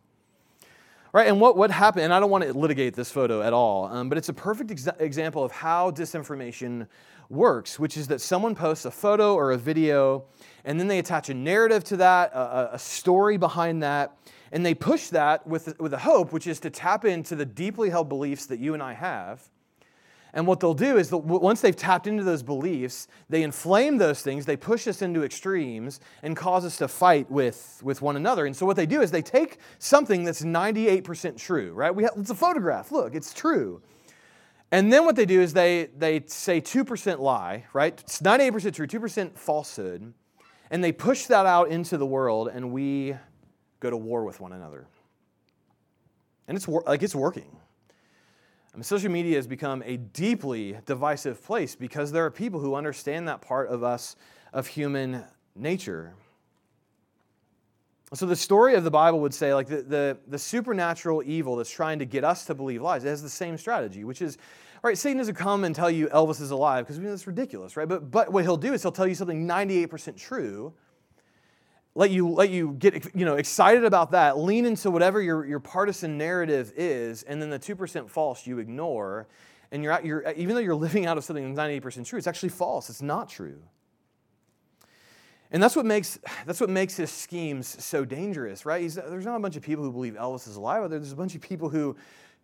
Right, 1.14 1.28
and 1.28 1.42
what, 1.42 1.58
what 1.58 1.72
happened, 1.72 2.06
and 2.06 2.14
I 2.14 2.22
don't 2.22 2.30
want 2.30 2.46
to 2.46 2.54
litigate 2.54 2.94
this 2.94 3.12
photo 3.12 3.42
at 3.42 3.52
all, 3.52 3.86
um, 3.86 4.08
but 4.08 4.18
it's 4.18 4.30
a 4.30 4.34
perfect 4.34 4.72
ex- 4.72 4.88
example 5.00 5.44
of 5.44 5.52
how 5.52 5.92
disinformation 5.92 6.88
works, 7.30 7.78
which 7.78 7.98
is 7.98 8.08
that 8.08 8.22
someone 8.22 8.56
posts 8.56 8.86
a 8.86 8.92
photo 8.92 9.36
or 9.36 9.52
a 9.52 9.58
video, 9.58 10.24
and 10.64 10.80
then 10.80 10.88
they 10.88 11.00
attach 11.00 11.30
a 11.30 11.34
narrative 11.34 11.84
to 11.86 11.98
that, 11.98 12.32
a, 12.34 12.76
a 12.76 12.80
story 12.80 13.36
behind 13.36 13.84
that, 13.84 14.18
and 14.54 14.66
they 14.66 14.74
push 14.74 15.10
that 15.10 15.46
with, 15.46 15.78
with 15.82 15.94
a 15.94 15.98
hope, 15.98 16.32
which 16.32 16.48
is 16.48 16.62
to 16.62 16.70
tap 16.70 17.04
into 17.04 17.36
the 17.36 17.46
deeply 17.46 17.90
held 17.90 18.08
beliefs 18.08 18.46
that 18.46 18.60
you 18.60 18.74
and 18.74 18.84
I 18.84 18.94
have 18.94 19.50
And 20.34 20.48
what 20.48 20.62
they'll 20.62 20.74
do 20.74 20.98
is, 20.98 21.12
once 21.12 21.60
they've 21.62 21.76
tapped 21.76 22.08
into 22.08 22.24
those 22.24 22.42
beliefs, 22.42 23.08
they 23.30 23.44
inflame 23.44 23.98
those 23.98 24.22
things, 24.22 24.46
they 24.46 24.56
push 24.56 24.88
us 24.88 25.02
into 25.02 25.24
extremes, 25.24 26.00
and 26.24 26.38
cause 26.38 26.64
us 26.64 26.78
to 26.78 26.88
fight 26.88 27.30
with, 27.30 27.82
with 27.84 28.02
one 28.02 28.16
another. 28.16 28.46
And 28.46 28.56
so, 28.56 28.66
what 28.66 28.78
they 28.78 28.86
do 28.86 29.02
is 29.02 29.12
they 29.12 29.22
take 29.22 29.58
something 29.80 30.24
that's 30.24 30.42
98% 30.42 31.38
true, 31.38 31.74
right? 31.74 31.94
We 31.94 32.04
have, 32.04 32.14
it's 32.16 32.30
a 32.30 32.36
photograph. 32.36 32.92
Look, 32.92 33.14
it's 33.14 33.34
true. 33.34 33.82
And 34.72 34.92
then 34.92 35.04
what 35.04 35.18
they 35.18 35.26
do 35.26 35.42
is 35.42 35.52
they, 35.52 35.90
they 35.98 36.24
say 36.28 36.62
2% 36.62 37.20
lie, 37.20 37.66
right? 37.74 38.00
It's 38.00 38.22
98% 38.22 38.74
true, 38.74 38.88
2% 38.88 39.38
falsehood. 39.38 40.14
And 40.70 40.82
they 40.82 40.94
push 40.94 41.26
that 41.26 41.46
out 41.46 41.68
into 41.68 41.98
the 41.98 42.06
world, 42.06 42.48
and 42.48 42.72
we 42.72 43.16
go 43.82 43.90
to 43.90 43.98
war 43.98 44.24
with 44.24 44.40
one 44.40 44.54
another. 44.54 44.88
And 46.48 46.56
it's 46.56 46.68
like 46.68 47.04
it's 47.04 47.16
working. 47.16 47.58
I 48.74 48.78
mean, 48.78 48.84
social 48.84 49.12
media 49.12 49.36
has 49.36 49.48
become 49.48 49.84
a 49.86 49.98
deeply 49.98 50.78
divisive 50.86 51.44
place 51.44 51.76
because 51.76 52.12
there 52.12 52.26
are 52.26 52.32
people 52.32 52.60
who 52.60 52.76
understand 52.76 53.28
that 53.28 53.42
part 53.42 53.68
of 53.68 53.84
us, 53.84 54.16
of 54.54 54.68
human 54.68 55.24
nature. 55.56 56.14
So 58.14 58.26
the 58.26 58.36
story 58.36 58.76
of 58.76 58.84
the 58.84 58.92
Bible 58.92 59.20
would 59.22 59.34
say, 59.34 59.54
like 59.54 59.68
the, 59.68 59.82
the, 59.82 60.18
the 60.28 60.40
supernatural 60.40 61.22
evil 61.26 61.58
that's 61.58 61.72
trying 61.72 62.00
to 62.00 62.06
get 62.06 62.24
us 62.24 62.46
to 62.46 62.56
believe 62.56 62.82
lies, 62.82 63.04
it 63.04 63.10
has 63.10 63.22
the 63.22 63.30
same 63.30 63.58
strategy, 63.58 64.04
which 64.04 64.22
is, 64.22 64.38
right, 64.84 64.98
Satan 64.98 65.18
doesn't 65.18 65.36
come 65.36 65.64
and 65.64 65.76
tell 65.76 65.90
you 65.90 66.08
Elvis 66.08 66.42
is 66.42 66.52
alive 66.52 66.86
because 66.86 66.98
we 66.98 67.06
know 67.06 67.12
that's 67.12 67.28
ridiculous, 67.28 67.76
right? 67.76 67.88
But, 67.88 68.12
but 68.12 68.32
what 68.32 68.44
he'll 68.44 68.58
do 68.58 68.74
is 68.74 68.82
he'll 68.82 68.92
tell 68.92 69.08
you 69.08 69.16
something 69.16 69.48
98% 69.48 70.18
true 70.18 70.74
let 71.94 72.10
you 72.10 72.30
let 72.30 72.50
you 72.50 72.76
get 72.80 73.14
you 73.16 73.26
know 73.26 73.36
excited 73.36 73.84
about 73.84 74.12
that 74.12 74.38
lean 74.38 74.66
into 74.66 74.90
whatever 74.90 75.22
your, 75.22 75.46
your 75.46 75.60
partisan 75.60 76.18
narrative 76.18 76.72
is 76.76 77.24
and 77.24 77.42
then 77.42 77.50
the 77.50 77.60
2% 77.60 78.10
false 78.10 78.48
you 78.48 78.60
ignore 78.60 79.28
and 79.72 79.84
you're, 79.84 80.00
you're 80.04 80.34
even 80.36 80.56
though 80.56 80.62
you're 80.62 80.76
living 80.76 81.06
out 81.06 81.18
of 81.18 81.24
something 81.24 81.54
that's 81.54 81.68
98% 81.68 82.06
true 82.06 82.18
it's 82.18 82.28
actually 82.28 82.50
false. 82.50 82.90
It's 82.90 83.02
not 83.02 83.30
true. 83.30 83.62
And 85.54 85.62
that's 85.62 85.76
what 85.76 85.86
makes 85.86 86.18
that's 86.46 86.62
what 86.62 86.70
makes 86.70 86.96
his 86.96 87.12
schemes 87.12 87.84
so 87.84 88.06
dangerous 88.06 88.66
right? 88.66 88.82
He's, 88.82 88.96
there's 88.96 89.26
not 89.26 89.36
a 89.36 89.40
bunch 89.40 89.58
of 89.58 89.64
people 89.64 89.84
who 89.84 89.92
believe 89.92 90.14
elvis 90.14 90.48
is 90.48 90.56
alive 90.56 90.90
there's 90.90 91.12
a 91.12 91.16
bunch 91.16 91.36
of 91.36 91.42
people 91.42 91.70
who 91.70 91.98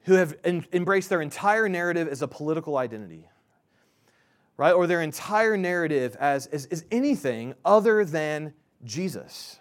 who 0.03 0.13
have 0.13 0.35
in, 0.43 0.65
embraced 0.73 1.09
their 1.09 1.21
entire 1.21 1.69
narrative 1.69 2.07
as 2.09 2.21
a 2.21 2.27
political 2.27 2.77
identity 2.77 3.29
right? 4.57 4.73
Or 4.73 4.87
their 4.87 5.03
entire 5.03 5.55
narrative 5.55 6.17
as, 6.19 6.47
as, 6.47 6.65
as 6.65 6.83
anything 6.91 7.53
other 7.63 8.03
than 8.03 8.53
Jesus. 8.83 9.59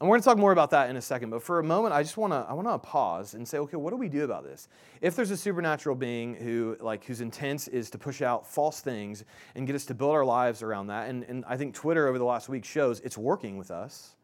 And 0.00 0.08
we're 0.08 0.14
going 0.14 0.22
to 0.22 0.28
talk 0.30 0.38
more 0.38 0.52
about 0.52 0.70
that 0.70 0.88
in 0.88 0.96
a 0.96 1.02
second, 1.02 1.28
but 1.28 1.42
for 1.42 1.58
a 1.58 1.62
moment, 1.62 1.92
I 1.92 2.02
just 2.02 2.16
want 2.16 2.32
to 2.32 2.46
I 2.48 2.54
want 2.54 2.66
to 2.66 2.78
pause 2.78 3.34
and 3.34 3.46
say, 3.46 3.58
okay, 3.58 3.76
what 3.76 3.90
do 3.90 3.96
we 3.96 4.08
do 4.08 4.24
about 4.24 4.44
this? 4.44 4.66
If 5.02 5.14
there's 5.14 5.30
a 5.30 5.36
supernatural 5.36 5.94
being 5.94 6.34
who 6.36 6.78
like 6.80 7.04
whose 7.04 7.20
intent 7.20 7.68
is 7.68 7.90
to 7.90 7.98
push 7.98 8.22
out 8.22 8.46
false 8.50 8.80
things 8.80 9.24
and 9.54 9.66
get 9.66 9.76
us 9.76 9.84
to 9.86 9.94
build 9.94 10.12
our 10.12 10.24
lives 10.24 10.62
around 10.62 10.86
that, 10.86 11.10
and, 11.10 11.24
and 11.24 11.44
I 11.46 11.58
think 11.58 11.74
Twitter 11.74 12.08
over 12.08 12.16
the 12.16 12.24
last 12.24 12.48
week 12.48 12.64
shows 12.64 13.00
it's 13.00 13.18
working 13.18 13.58
with 13.58 13.70
us. 13.70 14.14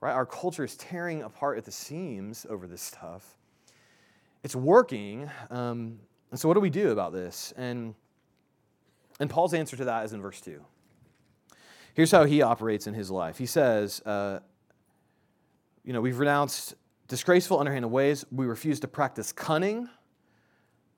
Right? 0.00 0.12
Our 0.12 0.24
culture 0.24 0.64
is 0.64 0.74
tearing 0.76 1.22
apart 1.22 1.58
at 1.58 1.66
the 1.66 1.72
seams 1.72 2.46
over 2.48 2.66
this 2.66 2.80
stuff. 2.80 3.36
It's 4.42 4.56
working. 4.56 5.30
Um, 5.50 5.98
and 6.30 6.40
so 6.40 6.48
what 6.48 6.54
do 6.54 6.60
we 6.60 6.70
do 6.70 6.92
about 6.92 7.12
this? 7.12 7.52
And 7.58 7.94
and 9.20 9.28
Paul's 9.28 9.52
answer 9.52 9.76
to 9.76 9.84
that 9.84 10.06
is 10.06 10.14
in 10.14 10.22
verse 10.22 10.40
2. 10.40 10.64
Here's 11.94 12.10
how 12.10 12.24
he 12.24 12.42
operates 12.42 12.86
in 12.86 12.94
his 12.94 13.10
life. 13.10 13.38
He 13.38 13.46
says, 13.46 14.02
uh, 14.04 14.40
You 15.84 15.92
know, 15.92 16.00
we've 16.00 16.18
renounced 16.18 16.74
disgraceful, 17.06 17.58
underhanded 17.58 17.90
ways. 17.90 18.24
We 18.32 18.46
refuse 18.46 18.80
to 18.80 18.88
practice 18.88 19.32
cunning. 19.32 19.88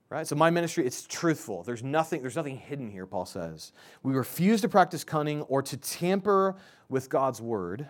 Right? 0.08 0.26
So 0.26 0.36
my 0.36 0.50
ministry, 0.50 0.86
it's 0.86 1.04
truthful. 1.06 1.64
There's 1.64 1.82
nothing, 1.82 2.22
there's 2.22 2.36
nothing 2.36 2.56
hidden 2.56 2.88
here, 2.88 3.06
Paul 3.06 3.26
says. 3.26 3.72
We 4.02 4.14
refuse 4.14 4.60
to 4.60 4.68
practice 4.68 5.02
cunning 5.02 5.42
or 5.42 5.62
to 5.62 5.76
tamper 5.76 6.56
with 6.88 7.10
God's 7.10 7.40
word. 7.40 7.88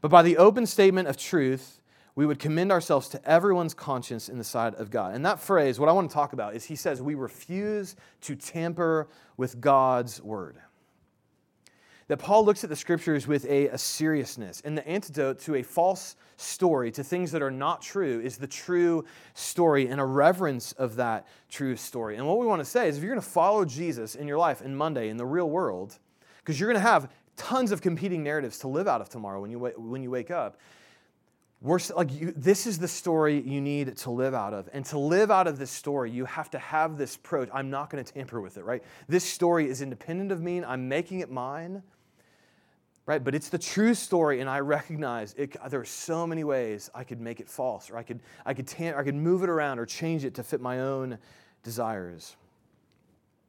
But 0.00 0.10
by 0.10 0.22
the 0.22 0.36
open 0.36 0.64
statement 0.64 1.08
of 1.08 1.16
truth, 1.16 1.80
we 2.14 2.24
would 2.24 2.38
commend 2.38 2.70
ourselves 2.70 3.08
to 3.08 3.28
everyone's 3.28 3.74
conscience 3.74 4.28
in 4.28 4.38
the 4.38 4.44
sight 4.44 4.76
of 4.76 4.90
God. 4.90 5.14
And 5.14 5.26
that 5.26 5.40
phrase, 5.40 5.80
what 5.80 5.88
I 5.88 5.92
want 5.92 6.08
to 6.08 6.14
talk 6.14 6.32
about 6.32 6.54
is 6.54 6.64
he 6.64 6.76
says, 6.76 7.02
we 7.02 7.16
refuse 7.16 7.96
to 8.22 8.36
tamper 8.36 9.08
with 9.36 9.60
God's 9.60 10.22
word 10.22 10.56
that 12.08 12.18
Paul 12.18 12.44
looks 12.44 12.62
at 12.62 12.70
the 12.70 12.76
scriptures 12.76 13.26
with 13.26 13.44
a, 13.46 13.68
a, 13.68 13.78
seriousness. 13.78 14.62
And 14.64 14.78
the 14.78 14.86
antidote 14.86 15.40
to 15.40 15.56
a 15.56 15.62
false 15.62 16.14
story, 16.36 16.92
to 16.92 17.02
things 17.02 17.32
that 17.32 17.42
are 17.42 17.50
not 17.50 17.82
true, 17.82 18.20
is 18.20 18.36
the 18.36 18.46
true 18.46 19.04
story 19.34 19.88
and 19.88 20.00
a 20.00 20.04
reverence 20.04 20.72
of 20.72 20.96
that 20.96 21.26
true 21.50 21.74
story. 21.74 22.16
And 22.16 22.26
what 22.26 22.38
we 22.38 22.46
want 22.46 22.60
to 22.60 22.64
say 22.64 22.88
is 22.88 22.96
if 22.96 23.02
you're 23.02 23.12
going 23.12 23.22
to 23.22 23.28
follow 23.28 23.64
Jesus 23.64 24.14
in 24.14 24.28
your 24.28 24.38
life 24.38 24.62
in 24.62 24.76
Monday, 24.76 25.08
in 25.08 25.16
the 25.16 25.26
real 25.26 25.50
world, 25.50 25.98
because 26.38 26.60
you're 26.60 26.70
going 26.70 26.80
to 26.80 26.88
have 26.88 27.10
tons 27.36 27.72
of 27.72 27.82
competing 27.82 28.22
narratives 28.22 28.58
to 28.60 28.68
live 28.68 28.86
out 28.86 29.00
of 29.00 29.08
tomorrow 29.08 29.40
when 29.40 29.50
you, 29.50 29.58
when 29.58 30.02
you 30.02 30.10
wake 30.10 30.30
up. 30.30 30.58
We're, 31.62 31.80
like 31.96 32.12
you, 32.12 32.32
this 32.36 32.66
is 32.66 32.78
the 32.78 32.86
story 32.86 33.40
you 33.40 33.60
need 33.60 33.96
to 33.96 34.10
live 34.10 34.34
out 34.34 34.54
of. 34.54 34.68
And 34.72 34.84
to 34.86 34.98
live 34.98 35.30
out 35.30 35.46
of 35.48 35.58
this 35.58 35.70
story, 35.70 36.10
you 36.10 36.26
have 36.26 36.50
to 36.50 36.58
have 36.58 36.98
this 36.98 37.16
approach. 37.16 37.48
I'm 37.52 37.70
not 37.70 37.90
going 37.90 38.04
to 38.04 38.12
tamper 38.12 38.40
with 38.40 38.58
it, 38.58 38.64
right? 38.64 38.84
This 39.08 39.24
story 39.24 39.68
is 39.68 39.82
independent 39.82 40.30
of 40.30 40.40
me. 40.40 40.62
I'm 40.62 40.88
making 40.88 41.20
it 41.20 41.30
mine 41.30 41.82
right? 43.06 43.22
But 43.22 43.34
it's 43.34 43.48
the 43.48 43.58
true 43.58 43.94
story, 43.94 44.40
and 44.40 44.50
I 44.50 44.60
recognize 44.60 45.34
it, 45.38 45.56
there 45.70 45.80
are 45.80 45.84
so 45.84 46.26
many 46.26 46.44
ways 46.44 46.90
I 46.94 47.04
could 47.04 47.20
make 47.20 47.40
it 47.40 47.48
false, 47.48 47.88
or 47.88 47.96
I 47.96 48.02
could, 48.02 48.20
I 48.44 48.52
could, 48.52 48.68
I 48.80 49.02
could 49.04 49.14
move 49.14 49.44
it 49.44 49.48
around 49.48 49.78
or 49.78 49.86
change 49.86 50.24
it 50.24 50.34
to 50.34 50.42
fit 50.42 50.60
my 50.60 50.80
own 50.80 51.18
desires. 51.62 52.36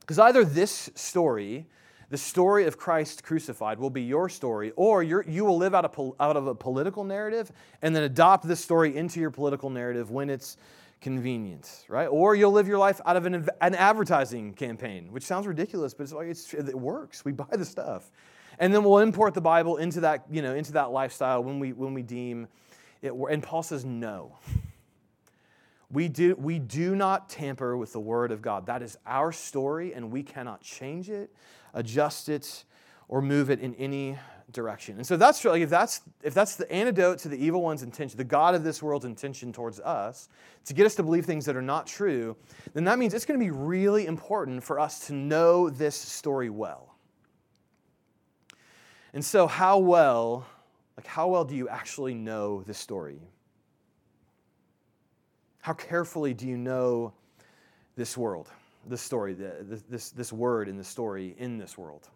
Because 0.02 0.20
either 0.20 0.46
this 0.46 0.90
story, 0.96 1.66
the 2.10 2.18
story 2.18 2.66
of 2.66 2.78
Christ 2.78 3.24
crucified, 3.24 3.80
will 3.80 3.90
be 3.90 4.04
your 4.04 4.30
story, 4.30 4.72
or 4.76 5.02
you 5.02 5.44
will 5.44 5.58
live 5.58 5.74
out 5.74 5.86
of, 5.86 6.14
out 6.20 6.38
of 6.38 6.48
a 6.48 6.56
political 6.56 7.04
narrative 7.04 7.52
and 7.82 7.96
then 7.96 8.04
adopt 8.04 8.48
this 8.48 8.64
story 8.64 8.96
into 8.96 9.20
your 9.20 9.32
political 9.32 9.70
narrative 9.70 10.12
when 10.12 10.30
it's 10.30 10.58
convenient, 11.02 11.86
right? 11.90 12.08
Or 12.08 12.36
you'll 12.36 12.52
live 12.52 12.68
your 12.68 12.78
life 12.78 13.02
out 13.06 13.18
of 13.18 13.26
an, 13.26 13.48
an 13.62 13.76
advertising 13.76 14.54
campaign, 14.54 15.12
which 15.12 15.24
sounds 15.24 15.46
ridiculous, 15.46 15.94
but 15.94 16.04
it's 16.04 16.14
like 16.14 16.28
it's, 16.28 16.54
it 16.54 16.74
works. 16.74 17.26
We 17.26 17.34
buy 17.34 17.46
the 17.52 17.66
stuff. 17.66 18.12
And 18.60 18.74
then 18.74 18.84
we'll 18.84 19.00
import 19.00 19.34
the 19.34 19.42
Bible 19.42 19.78
into 19.78 20.02
that, 20.02 20.26
you 20.32 20.42
know, 20.42 20.56
into 20.56 20.74
that 20.74 20.92
lifestyle 20.92 21.44
when 21.44 21.60
we, 21.60 21.74
when 21.74 21.94
we 21.94 22.02
deem 22.02 22.48
it. 23.02 23.14
And 23.14 23.44
Paul 23.44 23.64
says, 23.64 23.86
no. 23.86 24.38
We 25.90 26.10
do, 26.10 26.36
we 26.36 26.60
do 26.60 26.96
not 26.96 27.30
tamper 27.30 27.78
with 27.78 27.94
the 27.94 28.00
Word 28.00 28.32
of 28.32 28.42
God. 28.42 28.66
That 28.66 28.82
is 28.82 28.98
our 29.06 29.32
story, 29.32 29.94
and 29.94 30.12
we 30.12 30.22
cannot 30.22 30.62
change 30.62 31.10
it, 31.10 31.32
adjust 31.74 32.28
it, 32.28 32.66
or 33.08 33.22
move 33.22 33.50
it 33.50 33.62
in 33.62 33.74
any 33.76 34.18
direction. 34.52 34.98
And 34.98 35.06
so 35.06 35.16
that's 35.16 35.46
really, 35.46 35.62
if 35.62 35.70
that's 35.70 36.02
if 36.24 36.34
that's 36.34 36.56
the 36.56 36.70
antidote 36.72 37.20
to 37.20 37.30
the 37.30 37.38
evil 37.38 37.62
one's 37.62 37.84
intention, 37.84 38.18
the 38.18 38.24
God 38.24 38.56
of 38.56 38.64
this 38.64 38.82
world's 38.82 39.06
intention 39.06 39.54
towards 39.54 39.80
us, 39.80 40.30
to 40.66 40.74
get 40.74 40.86
us 40.86 40.96
to 40.96 41.04
believe 41.04 41.26
things 41.26 41.46
that 41.46 41.56
are 41.56 41.62
not 41.62 41.88
true, 41.88 42.36
then 42.74 42.84
that 42.86 43.00
means 43.00 43.14
it's 43.14 43.26
going 43.26 43.40
to 43.40 43.46
be 43.46 43.52
really 43.52 44.08
important 44.08 44.64
for 44.64 44.80
us 44.80 45.08
to 45.08 45.14
know 45.14 45.70
this 45.70 45.96
story 45.96 46.50
well. 46.50 46.87
And 49.14 49.24
so, 49.24 49.48
how 49.48 49.78
well, 49.80 50.46
like, 50.98 51.08
how 51.08 51.28
well 51.28 51.46
do 51.46 51.56
you 51.56 51.70
actually 51.70 52.14
know 52.14 52.62
this 52.64 52.78
story? 52.78 53.20
How 55.60 55.74
carefully 55.74 56.34
do 56.34 56.48
you 56.48 56.58
know 56.58 57.14
this 57.96 58.18
world, 58.18 58.50
this 58.86 59.02
story, 59.02 59.34
this, 59.34 60.12
this 60.12 60.34
word 60.34 60.70
in 60.70 60.78
the 60.78 60.84
story 60.84 61.36
in 61.38 61.58
this 61.58 61.78
world? 61.78 62.08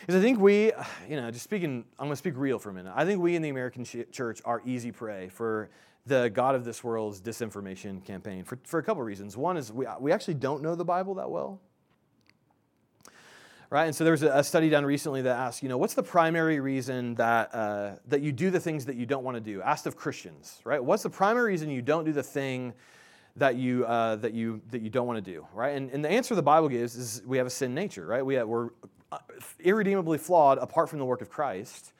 Because 0.00 0.16
I 0.16 0.20
think 0.20 0.38
we, 0.38 0.72
you 1.08 1.16
know, 1.16 1.30
just 1.30 1.44
speaking, 1.44 1.84
I'm 1.98 2.06
going 2.06 2.12
to 2.12 2.16
speak 2.16 2.34
real 2.36 2.58
for 2.58 2.70
a 2.70 2.72
minute. 2.72 2.92
I 2.94 3.04
think 3.04 3.20
we 3.20 3.36
in 3.36 3.42
the 3.42 3.48
American 3.48 3.84
church 3.84 4.40
are 4.44 4.62
easy 4.64 4.92
prey 4.92 5.28
for 5.28 5.70
the 6.06 6.30
God 6.30 6.54
of 6.54 6.64
this 6.64 6.82
world's 6.82 7.20
disinformation 7.20 8.02
campaign 8.04 8.44
for, 8.44 8.58
for 8.64 8.78
a 8.78 8.82
couple 8.82 9.02
of 9.02 9.06
reasons. 9.06 9.36
One 9.36 9.56
is 9.56 9.72
we, 9.72 9.86
we 10.00 10.12
actually 10.12 10.34
don't 10.34 10.62
know 10.62 10.74
the 10.74 10.84
Bible 10.84 11.14
that 11.14 11.30
well 11.30 11.60
right? 13.70 13.84
And 13.84 13.94
so 13.94 14.04
there 14.04 14.12
was 14.12 14.22
a 14.22 14.42
study 14.42 14.70
done 14.70 14.84
recently 14.84 15.22
that 15.22 15.36
asked, 15.36 15.62
you 15.62 15.68
know, 15.68 15.76
what's 15.76 15.94
the 15.94 16.02
primary 16.02 16.58
reason 16.60 17.14
that, 17.16 17.54
uh, 17.54 17.96
that 18.06 18.22
you 18.22 18.32
do 18.32 18.50
the 18.50 18.60
things 18.60 18.86
that 18.86 18.96
you 18.96 19.06
don't 19.06 19.24
want 19.24 19.36
to 19.36 19.40
do? 19.40 19.60
Asked 19.60 19.86
of 19.86 19.96
Christians, 19.96 20.60
right? 20.64 20.82
What's 20.82 21.02
the 21.02 21.10
primary 21.10 21.52
reason 21.52 21.70
you 21.70 21.82
don't 21.82 22.04
do 22.04 22.12
the 22.12 22.22
thing 22.22 22.72
that 23.36 23.56
you, 23.56 23.84
uh, 23.84 24.16
that 24.16 24.32
you, 24.32 24.60
that 24.70 24.82
you 24.82 24.90
don't 24.90 25.06
want 25.06 25.22
to 25.22 25.32
do, 25.32 25.46
right? 25.54 25.76
And, 25.76 25.90
and 25.90 26.04
the 26.04 26.10
answer 26.10 26.34
the 26.34 26.42
Bible 26.42 26.68
gives 26.68 26.96
is 26.96 27.22
we 27.26 27.36
have 27.38 27.46
a 27.46 27.50
sin 27.50 27.74
nature, 27.74 28.06
right? 28.06 28.24
We 28.24 28.34
have, 28.34 28.48
we're 28.48 28.70
uh, 29.12 29.18
irredeemably 29.60 30.18
flawed 30.18 30.58
apart 30.58 30.88
from 30.88 30.98
the 30.98 31.04
work 31.04 31.22
of 31.22 31.30
Christ, 31.30 31.92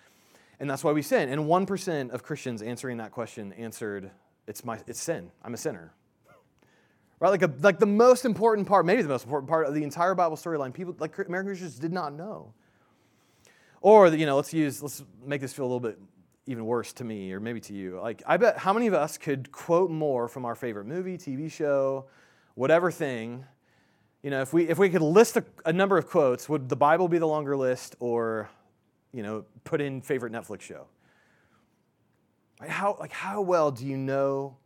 and 0.60 0.68
that's 0.68 0.82
why 0.82 0.92
we 0.92 1.02
sin. 1.02 1.28
And 1.28 1.42
1% 1.42 2.10
of 2.10 2.22
Christians 2.22 2.62
answering 2.62 2.96
that 2.96 3.12
question 3.12 3.52
answered, 3.52 4.10
it's, 4.46 4.64
my, 4.64 4.80
it's 4.86 5.00
sin. 5.00 5.30
I'm 5.44 5.54
a 5.54 5.58
sinner, 5.58 5.92
Right? 7.20 7.30
Like, 7.30 7.42
a, 7.42 7.52
like 7.60 7.78
the 7.78 7.86
most 7.86 8.24
important 8.24 8.68
part, 8.68 8.86
maybe 8.86 9.02
the 9.02 9.08
most 9.08 9.24
important 9.24 9.48
part 9.48 9.66
of 9.66 9.74
the 9.74 9.82
entire 9.82 10.14
Bible 10.14 10.36
storyline, 10.36 10.72
people 10.72 10.94
like 10.98 11.16
American 11.18 11.50
Christians 11.50 11.78
did 11.78 11.92
not 11.92 12.12
know. 12.12 12.52
Or, 13.80 14.08
you 14.08 14.26
know, 14.26 14.36
let's 14.36 14.52
use, 14.52 14.82
let's 14.82 15.04
make 15.24 15.40
this 15.40 15.52
feel 15.52 15.64
a 15.64 15.66
little 15.66 15.80
bit 15.80 15.98
even 16.46 16.64
worse 16.64 16.92
to 16.94 17.04
me, 17.04 17.32
or 17.32 17.40
maybe 17.40 17.60
to 17.60 17.74
you. 17.74 18.00
Like, 18.00 18.22
I 18.26 18.38
bet 18.38 18.56
how 18.58 18.72
many 18.72 18.86
of 18.86 18.94
us 18.94 19.18
could 19.18 19.52
quote 19.52 19.90
more 19.90 20.28
from 20.28 20.44
our 20.44 20.54
favorite 20.54 20.86
movie, 20.86 21.18
TV 21.18 21.50
show, 21.50 22.06
whatever 22.54 22.90
thing? 22.90 23.44
You 24.22 24.30
know, 24.30 24.40
if 24.40 24.52
we 24.52 24.68
if 24.68 24.78
we 24.78 24.88
could 24.88 25.02
list 25.02 25.36
a, 25.36 25.44
a 25.64 25.72
number 25.72 25.98
of 25.98 26.08
quotes, 26.08 26.48
would 26.48 26.68
the 26.68 26.76
Bible 26.76 27.06
be 27.06 27.18
the 27.18 27.26
longer 27.26 27.56
list, 27.56 27.96
or 28.00 28.48
you 29.12 29.22
know, 29.22 29.44
put 29.64 29.80
in 29.80 30.00
favorite 30.00 30.32
Netflix 30.32 30.62
show? 30.62 30.86
How 32.66 32.96
like 32.98 33.12
how 33.12 33.42
well 33.42 33.70
do 33.70 33.86
you 33.86 33.96
know 33.96 34.56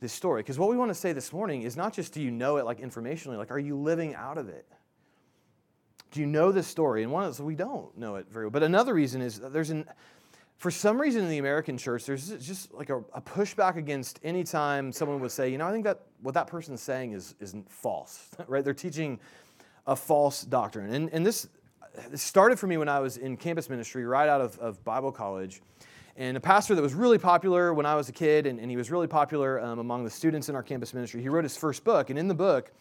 this 0.00 0.12
story? 0.12 0.42
Because 0.42 0.58
what 0.58 0.68
we 0.68 0.76
want 0.76 0.90
to 0.90 0.94
say 0.94 1.12
this 1.12 1.32
morning 1.32 1.62
is 1.62 1.76
not 1.76 1.92
just 1.92 2.12
do 2.12 2.22
you 2.22 2.30
know 2.30 2.56
it 2.56 2.64
like 2.64 2.80
informationally, 2.80 3.36
like 3.38 3.50
are 3.50 3.58
you 3.58 3.76
living 3.76 4.14
out 4.14 4.38
of 4.38 4.48
it? 4.48 4.66
Do 6.12 6.20
you 6.20 6.26
know 6.26 6.52
this 6.52 6.66
story? 6.66 7.02
And 7.02 7.12
one 7.12 7.24
is 7.24 7.40
we 7.40 7.54
don't 7.54 7.96
know 7.98 8.16
it 8.16 8.26
very 8.30 8.46
well. 8.46 8.50
But 8.50 8.62
another 8.62 8.94
reason 8.94 9.20
is 9.20 9.38
there's 9.40 9.70
an 9.70 9.86
for 10.58 10.70
some 10.70 10.98
reason 10.98 11.22
in 11.24 11.28
the 11.28 11.38
American 11.38 11.76
church, 11.76 12.06
there's 12.06 12.30
just 12.44 12.72
like 12.72 12.88
a, 12.88 12.98
a, 13.12 13.20
pushback 13.20 13.76
against 13.76 14.18
any 14.22 14.42
time 14.42 14.90
someone 14.90 15.20
would 15.20 15.30
say, 15.30 15.50
you 15.50 15.58
know, 15.58 15.66
I 15.66 15.72
think 15.72 15.84
that 15.84 16.00
what 16.22 16.32
that 16.34 16.46
person's 16.46 16.80
saying 16.80 17.12
is, 17.12 17.34
is 17.40 17.54
false, 17.68 18.30
right? 18.46 18.64
They're 18.64 18.72
teaching 18.72 19.20
a 19.86 19.94
false 19.94 20.42
doctrine. 20.42 20.94
And, 20.94 21.10
and 21.12 21.26
this, 21.26 21.48
started 22.14 22.58
for 22.58 22.66
me 22.66 22.76
when 22.76 22.88
I 22.88 23.00
was 23.00 23.16
in 23.16 23.36
campus 23.36 23.70
ministry 23.70 24.04
right 24.04 24.28
out 24.28 24.40
of, 24.40 24.58
of 24.58 24.82
Bible 24.84 25.12
college. 25.12 25.62
And 26.16 26.36
a 26.36 26.40
pastor 26.40 26.74
that 26.74 26.82
was 26.82 26.94
really 26.94 27.18
popular 27.18 27.74
when 27.74 27.84
I 27.86 27.94
was 27.94 28.08
a 28.08 28.12
kid, 28.12 28.46
and, 28.46 28.58
and 28.58 28.70
he 28.70 28.76
was 28.76 28.90
really 28.90 29.06
popular 29.06 29.60
um, 29.60 29.78
among 29.78 30.04
the 30.04 30.10
students 30.10 30.48
in 30.48 30.54
our 30.54 30.62
campus 30.62 30.94
ministry, 30.94 31.20
he 31.20 31.28
wrote 31.28 31.44
his 31.44 31.56
first 31.56 31.84
book. 31.84 32.10
And 32.10 32.18
in 32.18 32.26
the 32.26 32.34
book, 32.34 32.72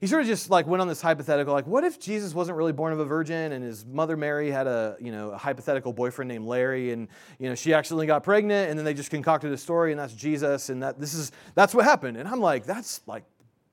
he 0.00 0.06
sort 0.06 0.22
of 0.22 0.28
just 0.28 0.50
like 0.50 0.66
went 0.66 0.80
on 0.80 0.88
this 0.88 1.00
hypothetical 1.00 1.54
like 1.54 1.66
what 1.66 1.82
if 1.82 1.98
jesus 1.98 2.34
wasn't 2.34 2.54
really 2.54 2.70
born 2.70 2.92
of 2.92 3.00
a 3.00 3.04
virgin 3.06 3.52
and 3.52 3.64
his 3.64 3.86
mother 3.86 4.14
mary 4.14 4.50
had 4.50 4.66
a 4.66 4.94
you 5.00 5.10
know 5.10 5.30
a 5.30 5.38
hypothetical 5.38 5.90
boyfriend 5.90 6.28
named 6.28 6.44
larry 6.44 6.92
and 6.92 7.08
you 7.38 7.48
know 7.48 7.54
she 7.54 7.72
accidentally 7.72 8.06
got 8.06 8.22
pregnant 8.22 8.68
and 8.68 8.78
then 8.78 8.84
they 8.84 8.92
just 8.92 9.08
concocted 9.08 9.50
a 9.50 9.56
story 9.56 9.92
and 9.92 9.98
that's 9.98 10.12
jesus 10.12 10.68
and 10.68 10.82
that 10.82 11.00
this 11.00 11.14
is 11.14 11.32
that's 11.54 11.74
what 11.74 11.86
happened. 11.86 12.18
And 12.18 12.28
i'm 12.28 12.40
like 12.40 12.66
that's 12.66 13.00
like 13.06 13.24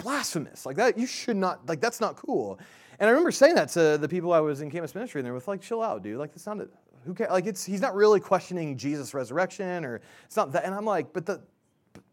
blasphemous. 0.04 0.66
Like 0.66 0.76
that 0.76 0.98
you 0.98 1.08
should 1.08 1.38
not 1.38 1.68
like 1.68 1.82
that's 1.82 2.00
not 2.00 2.16
cool. 2.16 2.60
And 3.00 3.08
i 3.08 3.12
remember 3.12 3.32
saying 3.32 3.56
that 3.56 3.70
to 3.70 3.98
the 3.98 4.08
people 4.08 4.34
i 4.34 4.40
was 4.40 4.62
in 4.62 4.70
campus 4.70 4.94
ministry 4.94 5.20
and 5.20 5.26
they 5.26 5.32
were 5.32 5.42
like 5.48 5.62
chill 5.62 5.82
out 5.82 6.04
dude. 6.04 6.20
Like 6.20 6.32
that's 6.32 6.46
not 6.46 6.60
a, 6.60 6.68
who 7.06 7.14
cares 7.14 7.32
like 7.32 7.46
it's 7.46 7.64
he's 7.64 7.82
not 7.82 7.96
really 7.96 8.20
questioning 8.20 8.78
jesus 8.78 9.14
resurrection 9.14 9.86
or 9.86 10.02
it's 10.26 10.36
not 10.36 10.52
that 10.52 10.66
and 10.66 10.74
i'm 10.74 10.86
like 10.86 11.14
but 11.14 11.26
the 11.26 11.42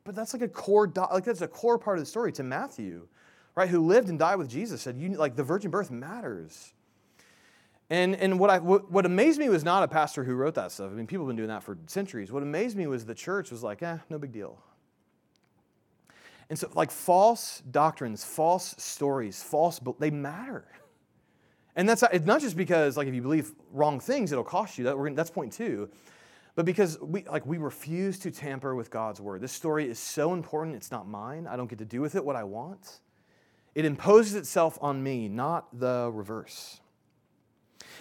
but 0.05 0.15
that's 0.15 0.33
like 0.33 0.43
a 0.43 0.49
core 0.49 0.87
do, 0.87 1.05
like 1.13 1.25
that's 1.25 1.43
a 1.43 1.49
core 1.49 1.79
part 1.79 1.99
of 1.99 2.03
the 2.03 2.11
story 2.11 2.33
to 2.33 2.43
matthew 2.43 3.07
right, 3.55 3.69
who 3.69 3.85
lived 3.85 4.09
and 4.09 4.19
died 4.19 4.37
with 4.37 4.49
Jesus, 4.49 4.83
said, 4.83 4.97
you, 4.97 5.11
like, 5.11 5.37
the 5.37 5.43
virgin 5.43 5.71
birth 5.71 5.91
matters. 5.91 6.73
And, 7.89 8.15
and 8.15 8.39
what, 8.39 8.51
I, 8.51 8.59
what, 8.59 8.91
what, 8.91 9.05
amazed 9.05 9.39
me 9.39 9.49
was 9.49 9.65
not 9.65 9.83
a 9.83 9.89
pastor 9.89 10.23
who 10.23 10.35
wrote 10.35 10.55
that 10.55 10.71
stuff. 10.71 10.91
I 10.91 10.95
mean, 10.95 11.07
people 11.07 11.27
have 11.27 11.29
been 11.29 11.37
doing 11.37 11.49
that 11.49 11.63
for 11.63 11.77
centuries. 11.87 12.31
What 12.31 12.43
amazed 12.43 12.77
me 12.77 12.87
was 12.87 13.05
the 13.05 13.15
church 13.15 13.51
was 13.51 13.63
like, 13.63 13.83
eh, 13.83 13.99
no 14.09 14.19
big 14.19 14.33
deal. 14.33 14.59
And 16.49 16.59
so, 16.59 16.71
like, 16.75 16.91
false 16.91 17.63
doctrines, 17.71 18.25
false 18.25 18.75
stories, 18.79 19.43
false, 19.43 19.81
they 19.99 20.11
matter. 20.11 20.67
And 21.77 21.89
that's 21.89 22.03
it's 22.13 22.27
not 22.27 22.41
just 22.41 22.57
because, 22.57 22.97
like, 22.97 23.09
if 23.09 23.15
you 23.15 23.23
believe 23.23 23.53
wrong 23.73 24.01
things, 24.01 24.33
it'll 24.33 24.45
cost 24.45 24.79
you. 24.79 24.85
That, 24.85 25.13
that's 25.15 25.31
point 25.31 25.53
two. 25.53 25.89
But 26.57 26.67
because 26.67 26.99
we, 27.01 27.23
like, 27.25 27.47
we 27.47 27.59
refuse 27.59 28.19
to 28.21 28.31
tamper 28.31 28.75
with 28.75 28.91
God's 28.91 29.21
word. 29.21 29.41
This 29.41 29.53
story 29.53 29.89
is 29.89 29.99
so 29.99 30.33
important, 30.33 30.77
it's 30.77 30.91
not 30.91 31.09
mine. 31.09 31.47
I 31.47 31.57
don't 31.57 31.71
get 31.71 31.79
to 31.79 31.85
do 31.85 32.01
with 32.01 32.17
it 32.17 32.25
what 32.25 32.37
I 32.37 32.45
want. 32.45 33.01
It 33.75 33.85
imposes 33.85 34.35
itself 34.35 34.77
on 34.83 35.03
me, 35.03 35.29
not 35.29 35.79
the 35.79 36.11
reverse. 36.13 36.80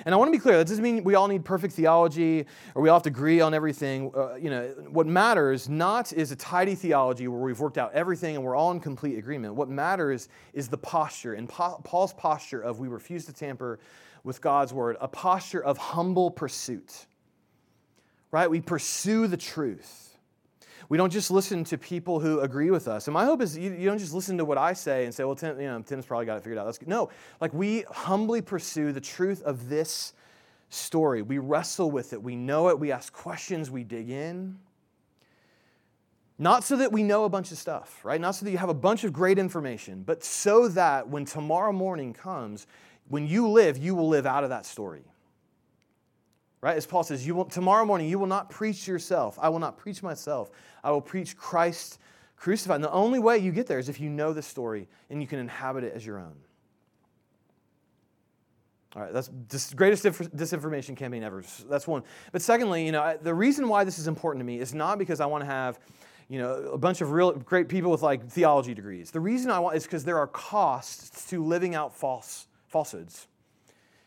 And 0.05 0.15
I 0.15 0.17
want 0.17 0.29
to 0.29 0.31
be 0.31 0.41
clear, 0.41 0.57
that 0.57 0.67
doesn't 0.67 0.83
mean 0.83 1.03
we 1.03 1.15
all 1.15 1.27
need 1.27 1.43
perfect 1.43 1.73
theology 1.73 2.45
or 2.75 2.81
we 2.81 2.89
all 2.89 2.95
have 2.95 3.03
to 3.03 3.09
agree 3.09 3.41
on 3.41 3.53
everything. 3.53 4.11
Uh, 4.15 4.35
you 4.35 4.49
know, 4.49 4.67
what 4.89 5.07
matters 5.07 5.67
not 5.67 6.13
is 6.13 6.31
a 6.31 6.35
tidy 6.35 6.75
theology 6.75 7.27
where 7.27 7.39
we've 7.39 7.59
worked 7.59 7.77
out 7.77 7.93
everything 7.93 8.35
and 8.35 8.43
we're 8.43 8.55
all 8.55 8.71
in 8.71 8.79
complete 8.79 9.17
agreement. 9.17 9.55
What 9.55 9.69
matters 9.69 10.29
is 10.53 10.67
the 10.67 10.77
posture, 10.77 11.33
and 11.33 11.49
Paul's 11.49 12.13
posture 12.13 12.61
of 12.61 12.79
we 12.79 12.87
refuse 12.87 13.25
to 13.25 13.33
tamper 13.33 13.79
with 14.23 14.41
God's 14.41 14.73
word, 14.73 14.97
a 14.99 15.07
posture 15.07 15.63
of 15.63 15.77
humble 15.77 16.31
pursuit. 16.31 17.05
Right? 18.31 18.49
We 18.49 18.61
pursue 18.61 19.27
the 19.27 19.37
truth. 19.37 20.08
We 20.89 20.97
don't 20.97 21.11
just 21.11 21.29
listen 21.29 21.63
to 21.65 21.77
people 21.77 22.19
who 22.19 22.39
agree 22.39 22.71
with 22.71 22.87
us. 22.87 23.07
And 23.07 23.13
my 23.13 23.23
hope 23.23 23.41
is 23.43 23.55
you, 23.55 23.71
you 23.71 23.85
don't 23.85 23.99
just 23.99 24.13
listen 24.13 24.39
to 24.39 24.45
what 24.45 24.57
I 24.57 24.73
say 24.73 25.05
and 25.05 25.13
say, 25.13 25.23
well, 25.23 25.35
Tim, 25.35 25.59
you 25.61 25.67
know, 25.67 25.79
Tim's 25.81 26.05
probably 26.05 26.25
got 26.25 26.37
it 26.37 26.43
figured 26.43 26.57
out. 26.57 26.65
That's 26.65 26.79
good. 26.79 26.87
No, 26.87 27.09
like 27.39 27.53
we 27.53 27.83
humbly 27.91 28.41
pursue 28.41 28.91
the 28.91 28.99
truth 28.99 29.43
of 29.43 29.69
this 29.69 30.13
story. 30.69 31.21
We 31.21 31.37
wrestle 31.37 31.91
with 31.91 32.11
it. 32.13 32.21
We 32.21 32.35
know 32.35 32.69
it. 32.69 32.79
We 32.79 32.91
ask 32.91 33.13
questions. 33.13 33.69
We 33.69 33.83
dig 33.83 34.09
in. 34.09 34.57
Not 36.39 36.63
so 36.63 36.77
that 36.77 36.91
we 36.91 37.03
know 37.03 37.25
a 37.25 37.29
bunch 37.29 37.51
of 37.51 37.57
stuff, 37.57 37.99
right? 38.03 38.19
Not 38.19 38.31
so 38.31 38.45
that 38.45 38.51
you 38.51 38.57
have 38.57 38.69
a 38.69 38.73
bunch 38.73 39.03
of 39.03 39.13
great 39.13 39.37
information, 39.37 40.03
but 40.03 40.23
so 40.23 40.69
that 40.69 41.07
when 41.07 41.25
tomorrow 41.25 41.73
morning 41.73 42.13
comes, 42.13 42.65
when 43.09 43.27
you 43.27 43.47
live, 43.49 43.77
you 43.77 43.93
will 43.93 44.07
live 44.07 44.25
out 44.25 44.43
of 44.43 44.49
that 44.49 44.65
story. 44.65 45.03
Right? 46.61 46.75
As 46.75 46.85
Paul 46.85 47.03
says, 47.03 47.25
you 47.25 47.35
will, 47.35 47.45
tomorrow 47.45 47.85
morning 47.85 48.09
you 48.09 48.19
will 48.19 48.27
not 48.27 48.49
preach 48.49 48.87
yourself. 48.87 49.39
I 49.41 49.49
will 49.49 49.59
not 49.59 49.77
preach 49.77 50.03
myself. 50.03 50.51
I 50.83 50.91
will 50.91 51.01
preach 51.01 51.37
Christ 51.37 51.99
crucified. 52.35 52.75
And 52.75 52.83
the 52.83 52.91
only 52.91 53.19
way 53.19 53.37
you 53.37 53.51
get 53.51 53.67
there 53.67 53.79
is 53.79 53.87
if 53.87 53.99
you 53.99 54.09
know 54.09 54.33
the 54.33 54.41
story 54.41 54.87
and 55.09 55.21
you 55.21 55.27
can 55.27 55.39
inhabit 55.39 55.83
it 55.83 55.93
as 55.95 56.05
your 56.05 56.19
own. 56.19 56.35
All 58.95 59.03
right, 59.03 59.13
that's 59.13 59.27
the 59.27 59.75
greatest 59.75 60.03
disinformation 60.03 60.97
campaign 60.97 61.21
ever. 61.21 61.43
That's 61.69 61.87
one. 61.87 62.03
But 62.31 62.41
secondly, 62.41 62.85
you 62.85 62.91
know, 62.91 63.17
the 63.21 63.33
reason 63.33 63.69
why 63.69 63.83
this 63.83 63.99
is 63.99 64.07
important 64.07 64.41
to 64.41 64.45
me 64.45 64.59
is 64.59 64.73
not 64.73 64.97
because 64.97 65.19
I 65.19 65.27
want 65.27 65.43
to 65.43 65.45
have, 65.45 65.79
you 66.27 66.39
know, 66.39 66.55
a 66.73 66.77
bunch 66.77 67.01
of 67.01 67.11
real 67.11 67.33
great 67.33 67.69
people 67.69 67.91
with 67.91 68.01
like 68.01 68.27
theology 68.27 68.73
degrees. 68.73 69.11
The 69.11 69.19
reason 69.19 69.51
I 69.51 69.59
want 69.59 69.77
is 69.77 69.83
because 69.83 70.03
there 70.05 70.17
are 70.17 70.27
costs 70.27 71.29
to 71.29 71.43
living 71.43 71.75
out 71.75 71.95
false 71.95 72.47
falsehoods. 72.67 73.27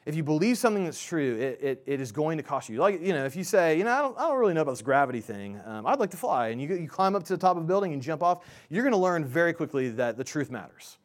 If 0.05 0.17
you 0.17 0.25
believe 0.25 0.59
something 0.59 0.85
that's 0.85 1.03
true, 1.03 1.37
it, 1.37 1.59
it, 1.63 1.83
it 1.87 2.01
is 2.01 2.11
going 2.11 2.37
to 2.39 2.43
cost 2.43 2.69
you. 2.69 2.79
Like, 2.79 3.01
you 3.01 3.13
know, 3.13 3.25
if 3.25 3.37
you 3.37 3.45
say, 3.45 3.79
you 3.79 3.85
know, 3.85 3.93
I 3.93 3.99
don't, 4.01 4.19
I 4.19 4.23
don't 4.23 4.39
really 4.39 4.55
know 4.55 4.63
about 4.63 4.73
this 4.73 4.83
gravity 4.83 5.21
thing, 5.21 5.61
um, 5.65 5.87
I'd 5.87 6.01
like 6.01 6.11
to 6.11 6.17
fly, 6.17 6.49
and 6.49 6.61
you, 6.61 6.75
you 6.75 6.89
climb 6.89 7.15
up 7.15 7.23
to 7.25 7.33
the 7.33 7.39
top 7.39 7.57
of 7.57 7.63
a 7.63 7.67
building 7.67 7.93
and 7.93 8.03
jump 8.03 8.21
off, 8.21 8.45
you're 8.69 8.83
going 8.83 8.95
to 8.95 8.99
learn 8.99 9.25
very 9.25 9.53
quickly 9.53 9.91
that 9.91 10.17
the 10.17 10.25
truth 10.25 10.51
matters. 10.51 10.99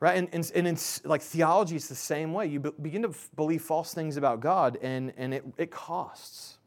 Right? 0.00 0.18
And, 0.18 0.28
and, 0.32 0.52
and 0.54 0.68
in 0.68 0.78
like 1.04 1.22
theology, 1.22 1.76
it's 1.76 1.88
the 1.88 1.94
same 1.94 2.32
way. 2.34 2.46
You 2.46 2.60
be, 2.60 2.70
begin 2.82 3.02
to 3.02 3.08
f- 3.08 3.30
believe 3.34 3.62
false 3.62 3.94
things 3.94 4.18
about 4.18 4.40
God, 4.40 4.76
and, 4.82 5.12
and 5.16 5.32
it, 5.32 5.44
it 5.56 5.70
costs. 5.70 6.58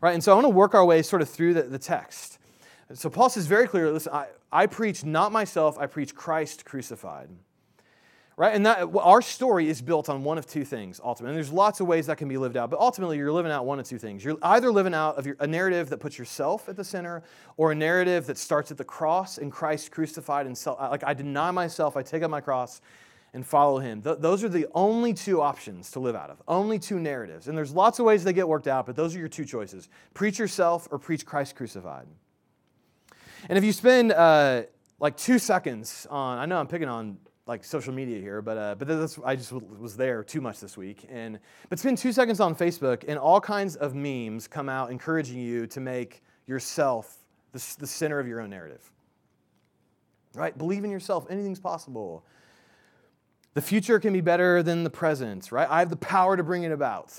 Right? 0.00 0.14
And 0.14 0.24
so 0.24 0.32
I 0.32 0.34
want 0.36 0.46
to 0.46 0.50
work 0.50 0.74
our 0.74 0.84
way 0.84 1.02
sort 1.02 1.20
of 1.20 1.28
through 1.28 1.54
the, 1.54 1.62
the 1.62 1.78
text. 1.78 2.38
So 2.94 3.10
Paul 3.10 3.28
says 3.28 3.46
very 3.46 3.68
clearly 3.68 3.92
listen, 3.92 4.12
I, 4.14 4.28
I 4.50 4.66
preach 4.66 5.04
not 5.04 5.32
myself, 5.32 5.78
I 5.78 5.86
preach 5.86 6.14
Christ 6.14 6.64
crucified 6.64 7.28
right? 8.36 8.54
And 8.54 8.66
that 8.66 8.90
our 9.00 9.22
story 9.22 9.68
is 9.68 9.80
built 9.80 10.08
on 10.10 10.22
one 10.22 10.36
of 10.36 10.46
two 10.46 10.64
things 10.64 11.00
ultimately. 11.02 11.30
And 11.30 11.36
there's 11.36 11.52
lots 11.52 11.80
of 11.80 11.86
ways 11.86 12.06
that 12.06 12.18
can 12.18 12.28
be 12.28 12.36
lived 12.36 12.56
out, 12.56 12.68
but 12.68 12.78
ultimately 12.78 13.16
you're 13.16 13.32
living 13.32 13.50
out 13.50 13.64
one 13.64 13.80
of 13.80 13.86
two 13.86 13.98
things. 13.98 14.22
You're 14.22 14.36
either 14.42 14.70
living 14.70 14.92
out 14.92 15.16
of 15.16 15.26
your, 15.26 15.36
a 15.40 15.46
narrative 15.46 15.88
that 15.88 15.98
puts 15.98 16.18
yourself 16.18 16.68
at 16.68 16.76
the 16.76 16.84
center, 16.84 17.22
or 17.56 17.72
a 17.72 17.74
narrative 17.74 18.26
that 18.26 18.36
starts 18.36 18.70
at 18.70 18.76
the 18.76 18.84
cross 18.84 19.38
and 19.38 19.50
Christ 19.50 19.90
crucified 19.90 20.46
and 20.46 20.56
self. 20.56 20.78
Like 20.78 21.04
I 21.04 21.14
deny 21.14 21.50
myself, 21.50 21.96
I 21.96 22.02
take 22.02 22.22
up 22.22 22.30
my 22.30 22.42
cross 22.42 22.82
and 23.32 23.44
follow 23.46 23.78
Him. 23.78 24.02
Th- 24.02 24.18
those 24.18 24.44
are 24.44 24.48
the 24.48 24.66
only 24.74 25.14
two 25.14 25.40
options 25.40 25.90
to 25.92 26.00
live 26.00 26.14
out 26.14 26.30
of. 26.30 26.42
Only 26.46 26.78
two 26.78 27.00
narratives, 27.00 27.48
and 27.48 27.56
there's 27.56 27.72
lots 27.72 27.98
of 27.98 28.04
ways 28.04 28.22
they 28.22 28.32
get 28.32 28.48
worked 28.48 28.68
out, 28.68 28.86
but 28.86 28.96
those 28.96 29.16
are 29.16 29.18
your 29.18 29.28
two 29.28 29.44
choices: 29.44 29.88
preach 30.14 30.38
yourself 30.38 30.88
or 30.90 30.98
preach 30.98 31.24
Christ 31.24 31.56
crucified. 31.56 32.06
And 33.48 33.56
if 33.56 33.64
you 33.64 33.72
spend 33.72 34.12
uh, 34.12 34.62
like 35.00 35.16
two 35.16 35.38
seconds 35.38 36.06
on, 36.10 36.38
I 36.38 36.46
know 36.46 36.58
I'm 36.58 36.66
picking 36.66 36.88
on 36.88 37.18
like 37.46 37.64
social 37.64 37.94
media 37.94 38.20
here, 38.20 38.42
but 38.42 38.58
uh, 38.58 38.74
but 38.74 38.90
I 39.24 39.36
just 39.36 39.52
was 39.52 39.96
there 39.96 40.24
too 40.24 40.40
much 40.40 40.58
this 40.58 40.76
week. 40.76 41.06
And 41.08 41.38
but 41.68 41.78
spend 41.78 41.98
two 41.98 42.12
seconds 42.12 42.40
on 42.40 42.54
Facebook, 42.54 43.04
and 43.06 43.18
all 43.18 43.40
kinds 43.40 43.76
of 43.76 43.94
memes 43.94 44.48
come 44.48 44.68
out 44.68 44.90
encouraging 44.90 45.38
you 45.38 45.66
to 45.68 45.80
make 45.80 46.22
yourself 46.46 47.18
the, 47.52 47.76
the 47.78 47.86
center 47.86 48.18
of 48.18 48.26
your 48.26 48.40
own 48.40 48.50
narrative. 48.50 48.90
Right? 50.34 50.56
Believe 50.56 50.84
in 50.84 50.90
yourself. 50.90 51.26
Anything's 51.30 51.60
possible. 51.60 52.24
The 53.54 53.62
future 53.62 53.98
can 54.00 54.12
be 54.12 54.20
better 54.20 54.62
than 54.62 54.84
the 54.84 54.90
present. 54.90 55.50
Right? 55.52 55.68
I 55.70 55.78
have 55.78 55.90
the 55.90 55.96
power 55.96 56.36
to 56.36 56.42
bring 56.42 56.64
it 56.64 56.72
about. 56.72 57.14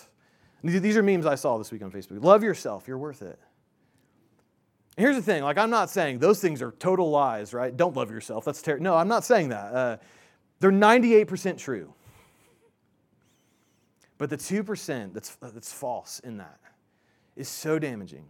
These 0.63 0.97
are 0.97 1.03
memes 1.03 1.25
I 1.25 1.35
saw 1.35 1.57
this 1.57 1.71
week 1.71 1.83
on 1.83 1.91
Facebook. 1.91 2.23
Love 2.23 2.43
yourself. 2.43 2.87
You're 2.87 2.97
worth 2.97 3.21
it. 3.21 3.39
Here's 4.97 5.15
the 5.15 5.21
thing, 5.21 5.43
like 5.43 5.59
I'm 5.59 5.69
not 5.69 5.91
saying 5.91 6.19
those 6.19 6.39
things 6.39 6.61
are 6.61 6.71
total 6.71 7.11
lies, 7.11 7.53
right? 7.53 7.75
Don't 7.75 7.95
love 7.95 8.09
yourself. 8.09 8.43
That's 8.43 8.61
terrible. 8.63 8.83
No, 8.83 8.95
I'm 8.95 9.07
not 9.07 9.23
saying 9.23 9.49
that. 9.49 9.73
Uh, 9.73 9.97
they're 10.59 10.71
98% 10.71 11.57
true. 11.57 11.93
But 14.17 14.31
the 14.31 14.37
2% 14.37 15.13
that's, 15.13 15.35
that's 15.35 15.71
false 15.71 16.19
in 16.19 16.37
that 16.37 16.59
is 17.35 17.47
so 17.47 17.77
damaging. 17.77 18.25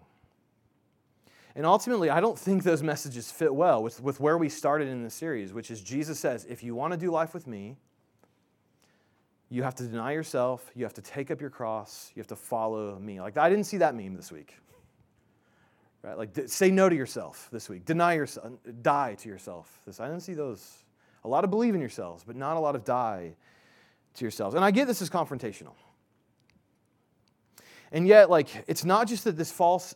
And 1.55 1.65
ultimately, 1.65 2.09
I 2.09 2.19
don't 2.19 2.37
think 2.37 2.63
those 2.63 2.83
messages 2.83 3.31
fit 3.31 3.55
well 3.55 3.81
with, 3.81 4.03
with 4.03 4.19
where 4.19 4.37
we 4.37 4.49
started 4.49 4.89
in 4.89 5.03
the 5.03 5.09
series, 5.09 5.53
which 5.53 5.71
is 5.71 5.81
Jesus 5.81 6.19
says, 6.19 6.45
if 6.49 6.61
you 6.63 6.75
want 6.75 6.91
to 6.91 6.97
do 6.97 7.09
life 7.09 7.33
with 7.33 7.47
me, 7.47 7.77
you 9.49 9.63
have 9.63 9.73
to 9.75 9.83
deny 9.83 10.11
yourself, 10.11 10.69
you 10.75 10.83
have 10.83 10.93
to 10.95 11.01
take 11.01 11.31
up 11.31 11.39
your 11.39 11.49
cross, 11.49 12.11
you 12.13 12.19
have 12.19 12.27
to 12.27 12.35
follow 12.35 12.99
me. 12.99 13.21
Like, 13.21 13.37
I 13.37 13.49
didn't 13.49 13.63
see 13.63 13.77
that 13.77 13.95
meme 13.95 14.15
this 14.15 14.31
week. 14.31 14.57
Right? 16.03 16.17
Like, 16.17 16.29
say 16.47 16.71
no 16.71 16.89
to 16.89 16.95
yourself 16.95 17.49
this 17.51 17.69
week. 17.69 17.85
Deny 17.85 18.13
yourself, 18.13 18.53
die 18.81 19.15
to 19.15 19.29
yourself. 19.29 19.81
This, 19.85 19.99
I 19.99 20.07
don't 20.07 20.21
see 20.21 20.33
those. 20.33 20.83
A 21.23 21.27
lot 21.27 21.43
of 21.43 21.49
believe 21.49 21.75
in 21.75 21.81
yourselves, 21.81 22.23
but 22.25 22.35
not 22.35 22.55
a 22.55 22.59
lot 22.59 22.75
of 22.75 22.85
die 22.85 23.35
to 24.13 24.23
yourselves. 24.23 24.55
And 24.55 24.63
I 24.63 24.71
get 24.71 24.87
this 24.87 25.01
is 25.01 25.09
confrontational. 25.09 25.73
And 27.91 28.07
yet, 28.07 28.29
like, 28.29 28.49
it's 28.67 28.85
not 28.85 29.07
just 29.07 29.23
that 29.23 29.37
this 29.37 29.51
false, 29.51 29.95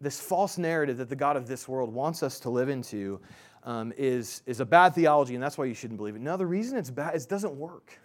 this 0.00 0.20
false 0.20 0.58
narrative 0.58 0.98
that 0.98 1.08
the 1.08 1.16
God 1.16 1.36
of 1.36 1.46
this 1.46 1.68
world 1.68 1.92
wants 1.92 2.22
us 2.22 2.40
to 2.40 2.50
live 2.50 2.68
into 2.68 3.20
um, 3.62 3.92
is, 3.96 4.42
is 4.46 4.60
a 4.60 4.64
bad 4.64 4.94
theology, 4.94 5.34
and 5.34 5.42
that's 5.42 5.58
why 5.58 5.64
you 5.64 5.74
shouldn't 5.74 5.98
believe 5.98 6.16
it. 6.16 6.22
No, 6.22 6.36
the 6.36 6.46
reason 6.46 6.78
it's 6.78 6.90
bad 6.90 7.14
is 7.14 7.24
it 7.24 7.28
doesn't 7.28 7.54
work. 7.54 7.98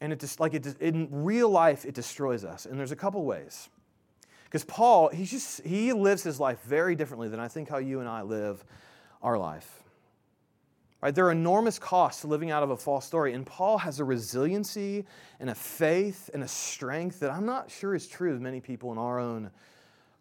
And 0.00 0.12
it 0.12 0.18
just 0.18 0.40
like 0.40 0.54
it 0.54 0.66
in 0.80 1.08
real 1.10 1.50
life, 1.50 1.84
it 1.84 1.94
destroys 1.94 2.44
us. 2.44 2.64
And 2.66 2.78
there's 2.78 2.92
a 2.92 2.96
couple 2.96 3.24
ways. 3.24 3.68
Because 4.50 4.64
Paul, 4.64 5.10
he's 5.10 5.30
just 5.30 5.62
he 5.62 5.92
lives 5.92 6.24
his 6.24 6.40
life 6.40 6.60
very 6.64 6.96
differently 6.96 7.28
than 7.28 7.38
I 7.38 7.46
think 7.46 7.68
how 7.68 7.78
you 7.78 8.00
and 8.00 8.08
I 8.08 8.22
live 8.22 8.64
our 9.22 9.38
life. 9.38 9.84
Right? 11.00 11.14
There 11.14 11.26
are 11.26 11.30
enormous 11.30 11.78
costs 11.78 12.22
to 12.22 12.26
living 12.26 12.50
out 12.50 12.64
of 12.64 12.70
a 12.70 12.76
false 12.76 13.06
story. 13.06 13.32
And 13.32 13.46
Paul 13.46 13.78
has 13.78 14.00
a 14.00 14.04
resiliency 14.04 15.06
and 15.38 15.50
a 15.50 15.54
faith 15.54 16.30
and 16.34 16.42
a 16.42 16.48
strength 16.48 17.20
that 17.20 17.30
I'm 17.30 17.46
not 17.46 17.70
sure 17.70 17.94
is 17.94 18.08
true 18.08 18.34
of 18.34 18.40
many 18.40 18.60
people 18.60 18.90
in 18.90 18.98
our 18.98 19.20
own 19.20 19.52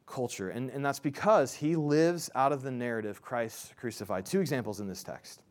culture. 0.05 0.51
And, 0.51 0.69
and 0.69 0.85
that's 0.85 0.99
because 0.99 1.55
he 1.55 1.75
lives 1.75 2.29
out 2.35 2.51
of 2.51 2.61
the 2.61 2.71
narrative 2.71 3.21
Christ 3.21 3.75
crucified. 3.77 4.27
Two 4.27 4.41
examples 4.41 4.79
in 4.79 4.87
this 4.87 5.03
text. 5.03 5.41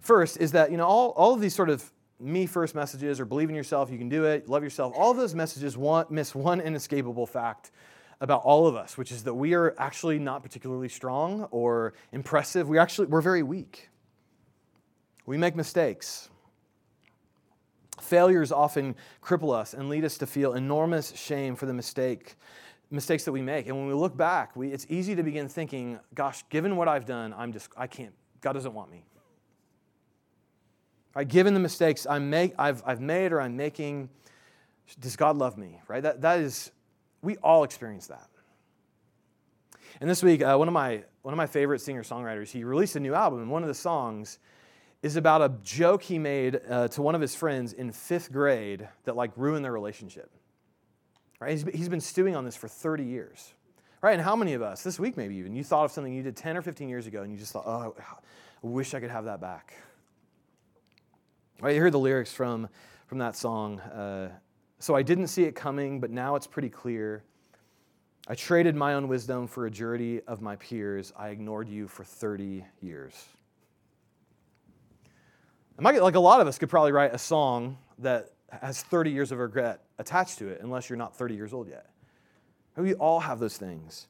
First 0.00 0.38
is 0.38 0.52
that, 0.52 0.70
you 0.70 0.78
know, 0.78 0.86
all, 0.86 1.10
all 1.10 1.34
of 1.34 1.40
these 1.40 1.54
sort 1.54 1.70
of 1.70 1.92
me 2.22 2.46
first 2.46 2.74
messages 2.74 3.20
or 3.20 3.24
believe 3.24 3.48
in 3.48 3.54
yourself, 3.54 3.90
you 3.90 3.98
can 3.98 4.08
do 4.08 4.24
it, 4.24 4.48
love 4.48 4.62
yourself, 4.62 4.92
all 4.96 5.10
of 5.10 5.16
those 5.16 5.34
messages 5.34 5.76
want, 5.76 6.10
miss 6.10 6.34
one 6.34 6.60
inescapable 6.60 7.26
fact 7.26 7.70
about 8.20 8.42
all 8.44 8.68
of 8.68 8.76
us, 8.76 8.96
which 8.96 9.10
is 9.10 9.24
that 9.24 9.34
we 9.34 9.52
are 9.54 9.74
actually 9.78 10.18
not 10.18 10.42
particularly 10.42 10.88
strong 10.88 11.48
or 11.50 11.94
impressive. 12.12 12.68
We 12.68 12.78
actually, 12.78 13.08
we're 13.08 13.20
very 13.20 13.42
weak. 13.42 13.88
We 15.26 15.36
make 15.36 15.56
mistakes. 15.56 16.30
Failures 18.00 18.52
often 18.52 18.94
cripple 19.22 19.52
us 19.52 19.74
and 19.74 19.88
lead 19.88 20.04
us 20.04 20.18
to 20.18 20.26
feel 20.26 20.54
enormous 20.54 21.12
shame 21.16 21.56
for 21.56 21.66
the 21.66 21.74
mistake, 21.74 22.36
mistakes 22.90 23.24
that 23.24 23.32
we 23.32 23.42
make. 23.42 23.66
And 23.66 23.76
when 23.76 23.88
we 23.88 23.94
look 23.94 24.16
back, 24.16 24.54
we, 24.54 24.68
it's 24.68 24.86
easy 24.88 25.16
to 25.16 25.22
begin 25.24 25.48
thinking, 25.48 25.98
gosh, 26.14 26.44
given 26.48 26.76
what 26.76 26.86
I've 26.86 27.06
done, 27.06 27.34
I'm 27.36 27.52
just, 27.52 27.70
I 27.76 27.88
can't, 27.88 28.12
God 28.40 28.52
doesn't 28.52 28.72
want 28.72 28.90
me. 28.90 29.04
Right, 31.14 31.28
given 31.28 31.52
the 31.52 31.60
mistakes 31.60 32.06
I 32.08 32.18
make, 32.18 32.54
I've, 32.58 32.82
I've 32.86 33.00
made 33.00 33.32
or 33.32 33.40
I'm 33.40 33.56
making, 33.56 34.08
does 34.98 35.14
God 35.16 35.36
love 35.36 35.58
me? 35.58 35.80
Right? 35.86 36.02
That, 36.02 36.22
that 36.22 36.40
is, 36.40 36.70
we 37.20 37.36
all 37.38 37.64
experience 37.64 38.06
that. 38.06 38.28
And 40.00 40.08
this 40.08 40.22
week, 40.22 40.42
uh, 40.42 40.56
one, 40.56 40.68
of 40.68 40.74
my, 40.74 41.04
one 41.20 41.34
of 41.34 41.36
my 41.36 41.46
favorite 41.46 41.80
singer 41.80 42.02
songwriters, 42.02 42.50
he 42.50 42.64
released 42.64 42.96
a 42.96 43.00
new 43.00 43.14
album, 43.14 43.40
and 43.40 43.50
one 43.50 43.62
of 43.62 43.68
the 43.68 43.74
songs 43.74 44.38
is 45.02 45.16
about 45.16 45.42
a 45.42 45.50
joke 45.62 46.02
he 46.02 46.18
made 46.18 46.60
uh, 46.68 46.88
to 46.88 47.02
one 47.02 47.14
of 47.14 47.20
his 47.20 47.34
friends 47.34 47.72
in 47.72 47.92
fifth 47.92 48.32
grade 48.32 48.88
that 49.04 49.14
like 49.14 49.32
ruined 49.36 49.64
their 49.64 49.72
relationship. 49.72 50.30
Right? 51.40 51.50
He's, 51.50 51.64
he's 51.74 51.88
been 51.88 52.00
stewing 52.00 52.36
on 52.36 52.44
this 52.44 52.56
for 52.56 52.68
30 52.68 53.04
years. 53.04 53.52
Right? 54.00 54.12
And 54.12 54.22
how 54.22 54.34
many 54.34 54.54
of 54.54 54.62
us, 54.62 54.82
this 54.82 54.98
week 54.98 55.16
maybe 55.16 55.36
even, 55.36 55.54
you 55.54 55.62
thought 55.62 55.84
of 55.84 55.92
something 55.92 56.12
you 56.12 56.22
did 56.22 56.36
10 56.36 56.56
or 56.56 56.62
15 56.62 56.88
years 56.88 57.06
ago 57.06 57.22
and 57.22 57.32
you 57.32 57.38
just 57.38 57.52
thought, 57.52 57.66
oh, 57.66 57.94
I 58.00 58.66
wish 58.66 58.94
I 58.94 59.00
could 59.00 59.10
have 59.10 59.26
that 59.26 59.40
back. 59.40 59.74
Right? 61.62 61.76
You 61.76 61.80
heard 61.80 61.92
the 61.92 61.98
lyrics 62.00 62.32
from, 62.32 62.68
from 63.06 63.18
that 63.18 63.36
song. 63.36 63.78
Uh, 63.78 64.30
so 64.80 64.96
I 64.96 65.02
didn't 65.02 65.28
see 65.28 65.44
it 65.44 65.54
coming, 65.54 66.00
but 66.00 66.10
now 66.10 66.34
it's 66.34 66.48
pretty 66.48 66.68
clear. 66.68 67.22
I 68.26 68.34
traded 68.34 68.74
my 68.74 68.94
own 68.94 69.06
wisdom 69.06 69.46
for 69.46 69.66
a 69.66 69.70
jury 69.70 70.22
of 70.26 70.42
my 70.42 70.56
peers. 70.56 71.12
I 71.16 71.28
ignored 71.28 71.68
you 71.68 71.86
for 71.86 72.02
30 72.02 72.64
years. 72.80 73.14
Like 75.80 76.16
a 76.16 76.20
lot 76.20 76.40
of 76.40 76.48
us 76.48 76.58
could 76.58 76.68
probably 76.68 76.90
write 76.90 77.14
a 77.14 77.18
song 77.18 77.78
that 77.98 78.32
has 78.50 78.82
30 78.82 79.12
years 79.12 79.30
of 79.30 79.38
regret 79.38 79.84
attached 80.00 80.38
to 80.38 80.48
it, 80.48 80.62
unless 80.62 80.90
you're 80.90 80.96
not 80.96 81.16
30 81.16 81.36
years 81.36 81.52
old 81.52 81.68
yet. 81.68 81.86
We 82.76 82.94
all 82.94 83.20
have 83.20 83.38
those 83.38 83.56
things. 83.56 84.08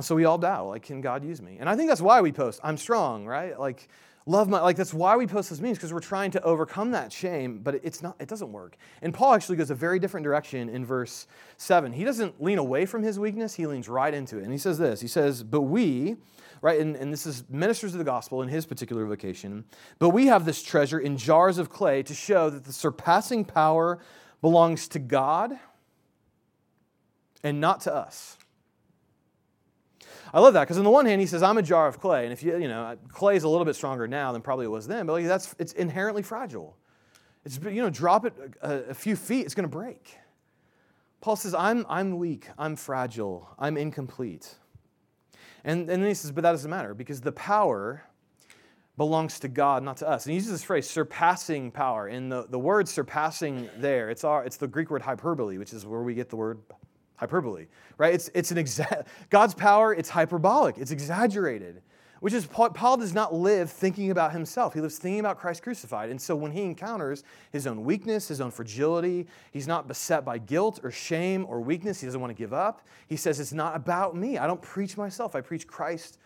So 0.00 0.14
we 0.14 0.24
all 0.24 0.38
doubt, 0.38 0.68
like, 0.68 0.82
can 0.84 1.02
God 1.02 1.22
use 1.22 1.42
me? 1.42 1.58
And 1.60 1.68
I 1.68 1.76
think 1.76 1.88
that's 1.88 2.00
why 2.00 2.22
we 2.22 2.32
post, 2.32 2.60
I'm 2.64 2.78
strong, 2.78 3.26
right? 3.26 3.58
Like, 3.60 3.88
love 4.24 4.48
my, 4.48 4.60
like, 4.60 4.76
that's 4.76 4.94
why 4.94 5.16
we 5.16 5.26
post 5.26 5.50
those 5.50 5.60
memes, 5.60 5.76
because 5.76 5.92
we're 5.92 6.00
trying 6.00 6.30
to 6.30 6.42
overcome 6.42 6.92
that 6.92 7.12
shame, 7.12 7.58
but 7.58 7.74
it's 7.82 8.02
not, 8.02 8.16
it 8.18 8.26
doesn't 8.26 8.50
work. 8.50 8.78
And 9.02 9.12
Paul 9.12 9.34
actually 9.34 9.56
goes 9.56 9.70
a 9.70 9.74
very 9.74 9.98
different 9.98 10.24
direction 10.24 10.70
in 10.70 10.86
verse 10.86 11.26
7. 11.58 11.92
He 11.92 12.04
doesn't 12.04 12.42
lean 12.42 12.56
away 12.56 12.86
from 12.86 13.02
his 13.02 13.18
weakness, 13.18 13.54
he 13.54 13.66
leans 13.66 13.86
right 13.86 14.14
into 14.14 14.38
it. 14.38 14.44
And 14.44 14.52
he 14.52 14.58
says 14.58 14.78
this 14.78 15.02
He 15.02 15.08
says, 15.08 15.42
But 15.42 15.62
we, 15.62 16.16
right? 16.62 16.80
And, 16.80 16.96
and 16.96 17.12
this 17.12 17.26
is 17.26 17.44
ministers 17.50 17.92
of 17.92 17.98
the 17.98 18.04
gospel 18.04 18.40
in 18.40 18.48
his 18.48 18.64
particular 18.64 19.04
vocation. 19.04 19.66
But 19.98 20.10
we 20.10 20.26
have 20.26 20.46
this 20.46 20.62
treasure 20.62 21.00
in 21.00 21.18
jars 21.18 21.58
of 21.58 21.68
clay 21.68 22.02
to 22.04 22.14
show 22.14 22.48
that 22.48 22.64
the 22.64 22.72
surpassing 22.72 23.44
power 23.44 23.98
belongs 24.40 24.88
to 24.88 24.98
God 24.98 25.58
and 27.44 27.60
not 27.60 27.82
to 27.82 27.94
us. 27.94 28.38
I 30.34 30.40
love 30.40 30.54
that 30.54 30.62
because 30.62 30.78
on 30.78 30.84
the 30.84 30.90
one 30.90 31.06
hand 31.06 31.20
he 31.20 31.26
says 31.26 31.42
I'm 31.42 31.58
a 31.58 31.62
jar 31.62 31.86
of 31.86 32.00
clay, 32.00 32.24
and 32.24 32.32
if 32.32 32.42
you 32.42 32.56
you 32.58 32.68
know 32.68 32.96
clay 33.08 33.36
is 33.36 33.44
a 33.44 33.48
little 33.48 33.64
bit 33.64 33.76
stronger 33.76 34.08
now 34.08 34.32
than 34.32 34.42
probably 34.42 34.66
it 34.66 34.70
was 34.70 34.86
then, 34.86 35.06
but 35.06 35.12
like 35.12 35.26
that's 35.26 35.54
it's 35.58 35.72
inherently 35.72 36.22
fragile. 36.22 36.76
It's 37.44 37.58
you 37.62 37.82
know 37.82 37.90
drop 37.90 38.24
it 38.24 38.34
a, 38.62 38.90
a 38.90 38.94
few 38.94 39.16
feet, 39.16 39.44
it's 39.44 39.54
going 39.54 39.68
to 39.68 39.76
break. 39.76 40.16
Paul 41.20 41.36
says 41.36 41.54
I'm 41.54 41.84
I'm 41.88 42.16
weak, 42.18 42.48
I'm 42.58 42.76
fragile, 42.76 43.48
I'm 43.58 43.76
incomplete. 43.76 44.56
And, 45.64 45.88
and 45.88 46.02
then 46.02 46.08
he 46.08 46.14
says, 46.14 46.32
but 46.32 46.42
that 46.42 46.52
doesn't 46.52 46.70
matter 46.70 46.94
because 46.94 47.20
the 47.20 47.32
power 47.32 48.02
belongs 48.96 49.38
to 49.40 49.48
God, 49.48 49.82
not 49.82 49.96
to 49.98 50.08
us. 50.08 50.26
And 50.26 50.32
he 50.32 50.36
uses 50.36 50.52
this 50.52 50.64
phrase, 50.64 50.88
surpassing 50.88 51.70
power. 51.70 52.08
And 52.08 52.30
the, 52.30 52.46
the 52.48 52.58
word 52.58 52.88
surpassing 52.88 53.68
there, 53.78 54.10
it's, 54.10 54.24
our, 54.24 54.44
it's 54.44 54.56
the 54.56 54.66
Greek 54.66 54.90
word 54.90 55.02
hyperbole, 55.02 55.58
which 55.58 55.72
is 55.72 55.86
where 55.86 56.02
we 56.02 56.14
get 56.14 56.28
the 56.28 56.36
word 56.36 56.60
hyperbole, 57.22 57.66
right? 57.98 58.14
It's, 58.14 58.30
it's 58.34 58.50
an 58.50 58.58
exa- 58.58 59.06
God's 59.30 59.54
power, 59.54 59.94
it's 59.94 60.10
hyperbolic, 60.10 60.76
it's 60.78 60.90
exaggerated 60.90 61.82
which 62.22 62.34
is 62.34 62.46
Paul 62.46 62.98
does 62.98 63.12
not 63.12 63.34
live 63.34 63.68
thinking 63.68 64.12
about 64.12 64.30
himself. 64.30 64.74
He 64.74 64.80
lives 64.80 64.96
thinking 64.96 65.18
about 65.18 65.40
Christ 65.40 65.60
crucified. 65.60 66.08
And 66.08 66.22
so 66.22 66.36
when 66.36 66.52
he 66.52 66.62
encounters 66.62 67.24
his 67.50 67.66
own 67.66 67.82
weakness, 67.82 68.28
his 68.28 68.40
own 68.40 68.52
fragility, 68.52 69.26
he's 69.50 69.66
not 69.66 69.88
beset 69.88 70.24
by 70.24 70.38
guilt 70.38 70.78
or 70.84 70.92
shame 70.92 71.44
or 71.48 71.60
weakness. 71.60 72.00
He 72.00 72.06
doesn't 72.06 72.20
want 72.20 72.30
to 72.30 72.40
give 72.40 72.52
up. 72.52 72.86
He 73.08 73.16
says, 73.16 73.40
It's 73.40 73.52
not 73.52 73.74
about 73.74 74.14
me. 74.14 74.38
I 74.38 74.46
don't 74.46 74.62
preach 74.62 74.96
myself, 74.96 75.34
I 75.34 75.40
preach 75.40 75.66
Christ 75.66 76.18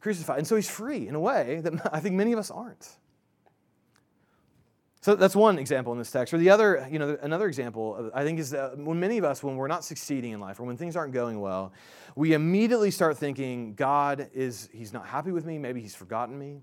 crucified. 0.00 0.38
And 0.38 0.46
so 0.46 0.56
he's 0.56 0.68
free 0.68 1.06
in 1.06 1.14
a 1.14 1.20
way 1.20 1.60
that 1.62 1.88
I 1.92 2.00
think 2.00 2.16
many 2.16 2.32
of 2.32 2.40
us 2.40 2.50
aren't. 2.50 2.88
So 5.04 5.14
that's 5.14 5.36
one 5.36 5.58
example 5.58 5.92
in 5.92 5.98
this 5.98 6.10
text. 6.10 6.32
Or 6.32 6.38
the 6.38 6.48
other, 6.48 6.88
you 6.90 6.98
know, 6.98 7.18
another 7.20 7.46
example, 7.46 8.10
I 8.14 8.24
think, 8.24 8.38
is 8.38 8.48
that 8.52 8.78
when 8.78 8.98
many 8.98 9.18
of 9.18 9.24
us, 9.24 9.42
when 9.42 9.56
we're 9.56 9.68
not 9.68 9.84
succeeding 9.84 10.32
in 10.32 10.40
life 10.40 10.58
or 10.58 10.62
when 10.62 10.78
things 10.78 10.96
aren't 10.96 11.12
going 11.12 11.42
well, 11.42 11.74
we 12.16 12.32
immediately 12.32 12.90
start 12.90 13.18
thinking, 13.18 13.74
God 13.74 14.30
is, 14.32 14.70
He's 14.72 14.94
not 14.94 15.06
happy 15.06 15.30
with 15.30 15.44
me. 15.44 15.58
Maybe 15.58 15.82
He's 15.82 15.94
forgotten 15.94 16.38
me. 16.38 16.62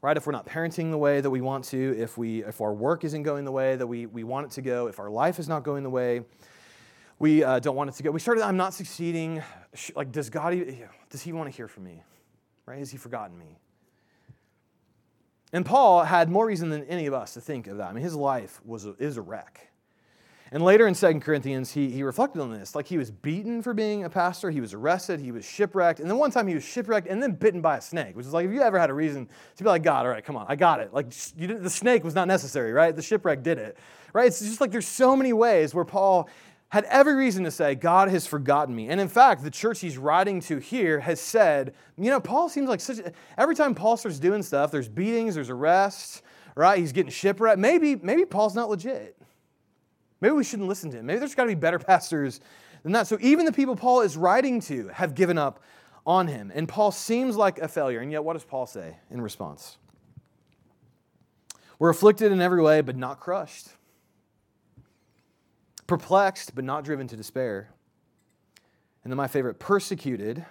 Right? 0.00 0.16
If 0.16 0.26
we're 0.26 0.32
not 0.32 0.46
parenting 0.46 0.90
the 0.90 0.96
way 0.96 1.20
that 1.20 1.28
we 1.28 1.42
want 1.42 1.66
to, 1.66 1.98
if, 1.98 2.16
we, 2.16 2.44
if 2.44 2.62
our 2.62 2.72
work 2.72 3.04
isn't 3.04 3.24
going 3.24 3.44
the 3.44 3.52
way 3.52 3.76
that 3.76 3.86
we, 3.86 4.06
we 4.06 4.24
want 4.24 4.46
it 4.46 4.52
to 4.52 4.62
go, 4.62 4.86
if 4.86 4.98
our 4.98 5.10
life 5.10 5.38
is 5.38 5.50
not 5.50 5.64
going 5.64 5.82
the 5.82 5.90
way 5.90 6.22
we 7.18 7.44
uh, 7.44 7.58
don't 7.58 7.76
want 7.76 7.90
it 7.90 7.96
to 7.96 8.02
go, 8.02 8.10
we 8.10 8.20
started, 8.20 8.42
I'm 8.42 8.56
not 8.56 8.72
succeeding. 8.72 9.42
Like, 9.94 10.12
does 10.12 10.30
God, 10.30 10.58
does 11.10 11.20
He 11.20 11.34
want 11.34 11.50
to 11.50 11.54
hear 11.54 11.68
from 11.68 11.84
me? 11.84 12.02
Right? 12.64 12.78
Has 12.78 12.90
He 12.90 12.96
forgotten 12.96 13.38
me? 13.38 13.58
And 15.52 15.66
Paul 15.66 16.04
had 16.04 16.28
more 16.28 16.46
reason 16.46 16.70
than 16.70 16.84
any 16.84 17.06
of 17.06 17.14
us 17.14 17.34
to 17.34 17.40
think 17.40 17.66
of 17.66 17.78
that. 17.78 17.88
I 17.88 17.92
mean, 17.92 18.04
his 18.04 18.14
life 18.14 18.60
was 18.64 18.86
a, 18.86 18.94
is 18.98 19.16
a 19.16 19.22
wreck. 19.22 19.70
And 20.52 20.64
later 20.64 20.88
in 20.88 20.94
2 20.94 21.20
Corinthians, 21.20 21.70
he, 21.72 21.90
he 21.90 22.02
reflected 22.02 22.40
on 22.42 22.50
this. 22.50 22.74
Like 22.74 22.86
he 22.86 22.98
was 22.98 23.10
beaten 23.10 23.62
for 23.62 23.72
being 23.72 24.02
a 24.02 24.10
pastor, 24.10 24.50
he 24.50 24.60
was 24.60 24.74
arrested, 24.74 25.20
he 25.20 25.30
was 25.30 25.44
shipwrecked. 25.44 26.00
And 26.00 26.10
then 26.10 26.18
one 26.18 26.32
time 26.32 26.48
he 26.48 26.54
was 26.54 26.64
shipwrecked 26.64 27.06
and 27.06 27.22
then 27.22 27.32
bitten 27.32 27.60
by 27.60 27.76
a 27.76 27.80
snake, 27.80 28.16
which 28.16 28.26
is 28.26 28.32
like, 28.32 28.46
if 28.46 28.52
you 28.52 28.60
ever 28.60 28.78
had 28.78 28.90
a 28.90 28.94
reason 28.94 29.28
to 29.56 29.62
be 29.62 29.68
like, 29.68 29.84
God, 29.84 30.06
all 30.06 30.12
right, 30.12 30.24
come 30.24 30.36
on, 30.36 30.46
I 30.48 30.56
got 30.56 30.80
it. 30.80 30.92
Like 30.92 31.10
the 31.10 31.70
snake 31.70 32.02
was 32.02 32.16
not 32.16 32.26
necessary, 32.26 32.72
right? 32.72 32.94
The 32.94 33.02
shipwreck 33.02 33.44
did 33.44 33.58
it, 33.58 33.78
right? 34.12 34.26
It's 34.26 34.40
just 34.40 34.60
like 34.60 34.72
there's 34.72 34.88
so 34.88 35.14
many 35.14 35.32
ways 35.32 35.72
where 35.72 35.84
Paul 35.84 36.28
had 36.70 36.84
every 36.84 37.14
reason 37.14 37.44
to 37.44 37.50
say, 37.50 37.74
God 37.74 38.08
has 38.08 38.26
forgotten 38.26 38.74
me. 38.74 38.88
And 38.88 39.00
in 39.00 39.08
fact, 39.08 39.42
the 39.42 39.50
church 39.50 39.80
he's 39.80 39.98
writing 39.98 40.40
to 40.42 40.58
here 40.58 41.00
has 41.00 41.20
said, 41.20 41.74
you 41.98 42.10
know, 42.10 42.20
Paul 42.20 42.48
seems 42.48 42.68
like 42.68 42.80
such 42.80 42.98
a, 42.98 43.12
every 43.36 43.56
time 43.56 43.74
Paul 43.74 43.96
starts 43.96 44.20
doing 44.20 44.42
stuff, 44.42 44.70
there's 44.70 44.88
beatings, 44.88 45.34
there's 45.34 45.50
arrests, 45.50 46.22
right? 46.54 46.78
He's 46.78 46.92
getting 46.92 47.10
shipwrecked. 47.10 47.58
Maybe, 47.58 47.96
maybe 47.96 48.24
Paul's 48.24 48.54
not 48.54 48.70
legit. 48.70 49.20
Maybe 50.20 50.32
we 50.32 50.44
shouldn't 50.44 50.68
listen 50.68 50.90
to 50.92 50.98
him. 50.98 51.06
Maybe 51.06 51.18
there's 51.18 51.34
got 51.34 51.44
to 51.44 51.48
be 51.48 51.54
better 51.56 51.78
pastors 51.80 52.40
than 52.84 52.92
that. 52.92 53.08
So 53.08 53.18
even 53.20 53.46
the 53.46 53.52
people 53.52 53.74
Paul 53.74 54.02
is 54.02 54.16
writing 54.16 54.60
to 54.62 54.88
have 54.88 55.16
given 55.16 55.38
up 55.38 55.60
on 56.06 56.28
him. 56.28 56.52
And 56.54 56.68
Paul 56.68 56.92
seems 56.92 57.36
like 57.36 57.58
a 57.58 57.66
failure. 57.66 57.98
And 57.98 58.12
yet, 58.12 58.22
what 58.22 58.34
does 58.34 58.44
Paul 58.44 58.66
say 58.66 58.96
in 59.10 59.20
response? 59.20 59.76
We're 61.80 61.90
afflicted 61.90 62.30
in 62.30 62.40
every 62.40 62.62
way, 62.62 62.80
but 62.80 62.96
not 62.96 63.18
crushed. 63.18 63.68
Perplexed, 65.90 66.54
but 66.54 66.62
not 66.62 66.84
driven 66.84 67.08
to 67.08 67.16
despair. 67.16 67.68
And 69.02 69.10
then 69.10 69.16
my 69.16 69.26
favorite, 69.26 69.58
persecuted, 69.58 70.46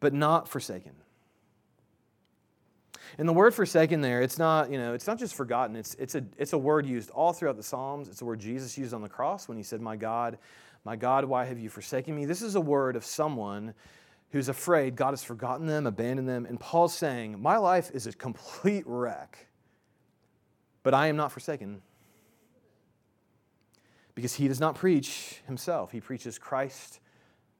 but 0.00 0.12
not 0.12 0.48
forsaken. 0.48 0.94
And 3.18 3.28
the 3.28 3.32
word 3.32 3.54
forsaken 3.54 4.00
there, 4.00 4.20
it's 4.20 4.36
not, 4.36 4.68
you 4.68 4.76
know, 4.76 4.94
it's 4.94 5.06
not 5.06 5.16
just 5.16 5.36
forgotten. 5.36 5.76
It's, 5.76 5.94
it's, 5.94 6.16
a, 6.16 6.24
it's 6.36 6.54
a 6.54 6.58
word 6.58 6.86
used 6.86 7.10
all 7.10 7.32
throughout 7.32 7.56
the 7.56 7.62
Psalms. 7.62 8.08
It's 8.08 8.20
a 8.20 8.24
word 8.24 8.40
Jesus 8.40 8.76
used 8.76 8.92
on 8.92 9.00
the 9.00 9.08
cross 9.08 9.46
when 9.46 9.56
he 9.56 9.62
said, 9.62 9.80
My 9.80 9.94
God, 9.94 10.38
my 10.84 10.96
God, 10.96 11.24
why 11.24 11.44
have 11.44 11.60
you 11.60 11.68
forsaken 11.68 12.16
me? 12.16 12.24
This 12.24 12.42
is 12.42 12.56
a 12.56 12.60
word 12.60 12.96
of 12.96 13.04
someone 13.04 13.74
who's 14.32 14.48
afraid 14.48 14.96
God 14.96 15.10
has 15.10 15.22
forgotten 15.22 15.68
them, 15.68 15.86
abandoned 15.86 16.28
them. 16.28 16.46
And 16.46 16.58
Paul's 16.58 16.96
saying, 16.96 17.40
My 17.40 17.58
life 17.58 17.92
is 17.94 18.08
a 18.08 18.12
complete 18.12 18.82
wreck, 18.88 19.46
but 20.82 20.94
I 20.94 21.06
am 21.06 21.14
not 21.14 21.30
forsaken. 21.30 21.80
Because 24.18 24.34
he 24.34 24.48
does 24.48 24.58
not 24.58 24.74
preach 24.74 25.42
himself, 25.46 25.92
he 25.92 26.00
preaches 26.00 26.40
Christ 26.40 26.98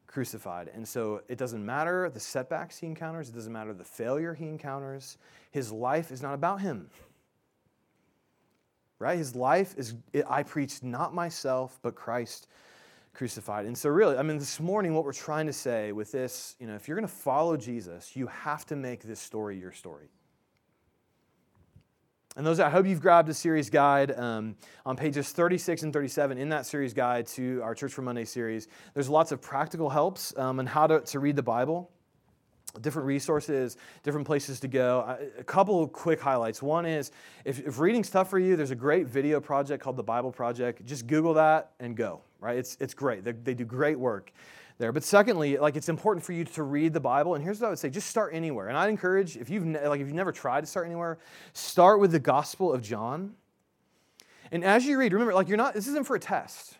crucified. 0.08 0.68
And 0.74 0.88
so 0.88 1.22
it 1.28 1.38
doesn't 1.38 1.64
matter 1.64 2.10
the 2.10 2.18
setbacks 2.18 2.78
he 2.78 2.88
encounters, 2.88 3.28
it 3.28 3.36
doesn't 3.36 3.52
matter 3.52 3.72
the 3.72 3.84
failure 3.84 4.34
he 4.34 4.48
encounters. 4.48 5.18
His 5.52 5.70
life 5.70 6.10
is 6.10 6.20
not 6.20 6.34
about 6.34 6.60
him. 6.60 6.90
Right? 8.98 9.16
His 9.16 9.36
life 9.36 9.76
is, 9.78 9.94
I 10.28 10.42
preach 10.42 10.82
not 10.82 11.14
myself, 11.14 11.78
but 11.80 11.94
Christ 11.94 12.48
crucified. 13.14 13.64
And 13.66 13.78
so, 13.78 13.88
really, 13.88 14.16
I 14.16 14.24
mean, 14.24 14.38
this 14.38 14.58
morning, 14.58 14.94
what 14.94 15.04
we're 15.04 15.12
trying 15.12 15.46
to 15.46 15.52
say 15.52 15.92
with 15.92 16.10
this, 16.10 16.56
you 16.58 16.66
know, 16.66 16.74
if 16.74 16.88
you're 16.88 16.96
going 16.96 17.06
to 17.06 17.14
follow 17.14 17.56
Jesus, 17.56 18.16
you 18.16 18.26
have 18.26 18.66
to 18.66 18.74
make 18.74 19.04
this 19.04 19.20
story 19.20 19.56
your 19.56 19.70
story. 19.70 20.08
And 22.38 22.46
those, 22.46 22.60
I 22.60 22.70
hope 22.70 22.86
you've 22.86 23.00
grabbed 23.00 23.28
a 23.30 23.34
series 23.34 23.68
guide 23.68 24.16
um, 24.16 24.54
on 24.86 24.94
pages 24.94 25.32
36 25.32 25.82
and 25.82 25.92
37 25.92 26.38
in 26.38 26.48
that 26.50 26.66
series 26.66 26.94
guide 26.94 27.26
to 27.26 27.60
our 27.64 27.74
Church 27.74 27.92
for 27.92 28.02
Monday 28.02 28.24
series. 28.24 28.68
There's 28.94 29.08
lots 29.08 29.32
of 29.32 29.42
practical 29.42 29.90
helps 29.90 30.32
um, 30.38 30.60
on 30.60 30.66
how 30.66 30.86
to, 30.86 31.00
to 31.00 31.18
read 31.18 31.34
the 31.34 31.42
Bible 31.42 31.90
different 32.80 33.06
resources, 33.06 33.76
different 34.04 34.24
places 34.24 34.60
to 34.60 34.68
go. 34.68 35.18
A 35.38 35.42
couple 35.42 35.88
quick 35.88 36.20
highlights. 36.20 36.62
One 36.62 36.86
is 36.86 37.10
if, 37.44 37.58
if, 37.66 37.80
reading's 37.80 38.08
tough 38.08 38.30
for 38.30 38.38
you, 38.38 38.54
there's 38.54 38.70
a 38.70 38.76
great 38.76 39.08
video 39.08 39.40
project 39.40 39.82
called 39.82 39.96
the 39.96 40.02
Bible 40.04 40.30
Project. 40.30 40.84
Just 40.84 41.08
Google 41.08 41.34
that 41.34 41.72
and 41.80 41.96
go, 41.96 42.20
right? 42.40 42.56
It's, 42.56 42.76
it's 42.78 42.94
great. 42.94 43.24
They, 43.24 43.32
they 43.32 43.54
do 43.54 43.64
great 43.64 43.98
work 43.98 44.30
there. 44.78 44.92
But 44.92 45.04
secondly, 45.04 45.58
like 45.58 45.76
it's 45.76 45.88
important 45.88 46.24
for 46.24 46.32
you 46.32 46.44
to 46.44 46.62
read 46.62 46.92
the 46.92 47.00
Bible. 47.00 47.34
And 47.34 47.44
here's 47.44 47.60
what 47.60 47.66
I 47.66 47.70
would 47.70 47.78
say: 47.78 47.90
just 47.90 48.08
start 48.08 48.32
anywhere. 48.34 48.68
And 48.68 48.76
I'd 48.76 48.88
encourage 48.88 49.36
if 49.36 49.50
you've 49.50 49.64
ne- 49.64 49.86
like 49.86 50.00
if 50.00 50.06
you've 50.06 50.16
never 50.16 50.32
tried 50.32 50.62
to 50.62 50.66
start 50.66 50.86
anywhere, 50.86 51.18
start 51.52 52.00
with 52.00 52.12
the 52.12 52.20
Gospel 52.20 52.72
of 52.72 52.82
John. 52.82 53.34
And 54.50 54.64
as 54.64 54.86
you 54.86 54.98
read, 54.98 55.12
remember, 55.12 55.34
like 55.34 55.48
you're 55.48 55.58
not. 55.58 55.74
This 55.74 55.88
isn't 55.88 56.06
for 56.06 56.16
a 56.16 56.20
test. 56.20 56.78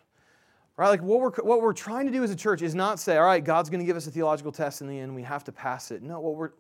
Right? 0.78 0.90
Like 0.90 1.02
what 1.02 1.20
we're, 1.20 1.32
what 1.42 1.60
we're 1.60 1.72
trying 1.72 2.06
to 2.06 2.12
do 2.12 2.22
as 2.22 2.30
a 2.30 2.36
church 2.36 2.62
is 2.62 2.72
not 2.72 3.00
say, 3.00 3.16
all 3.16 3.24
right, 3.24 3.44
God's 3.44 3.68
going 3.68 3.80
to 3.80 3.84
give 3.84 3.96
us 3.96 4.06
a 4.06 4.12
theological 4.12 4.52
test 4.52 4.80
in 4.80 4.86
the 4.86 4.98
end, 4.98 5.12
we 5.12 5.24
have 5.24 5.42
to 5.44 5.52
pass 5.52 5.90
it. 5.90 6.02
No, 6.02 6.20
what 6.20 6.36
we're, 6.36 6.50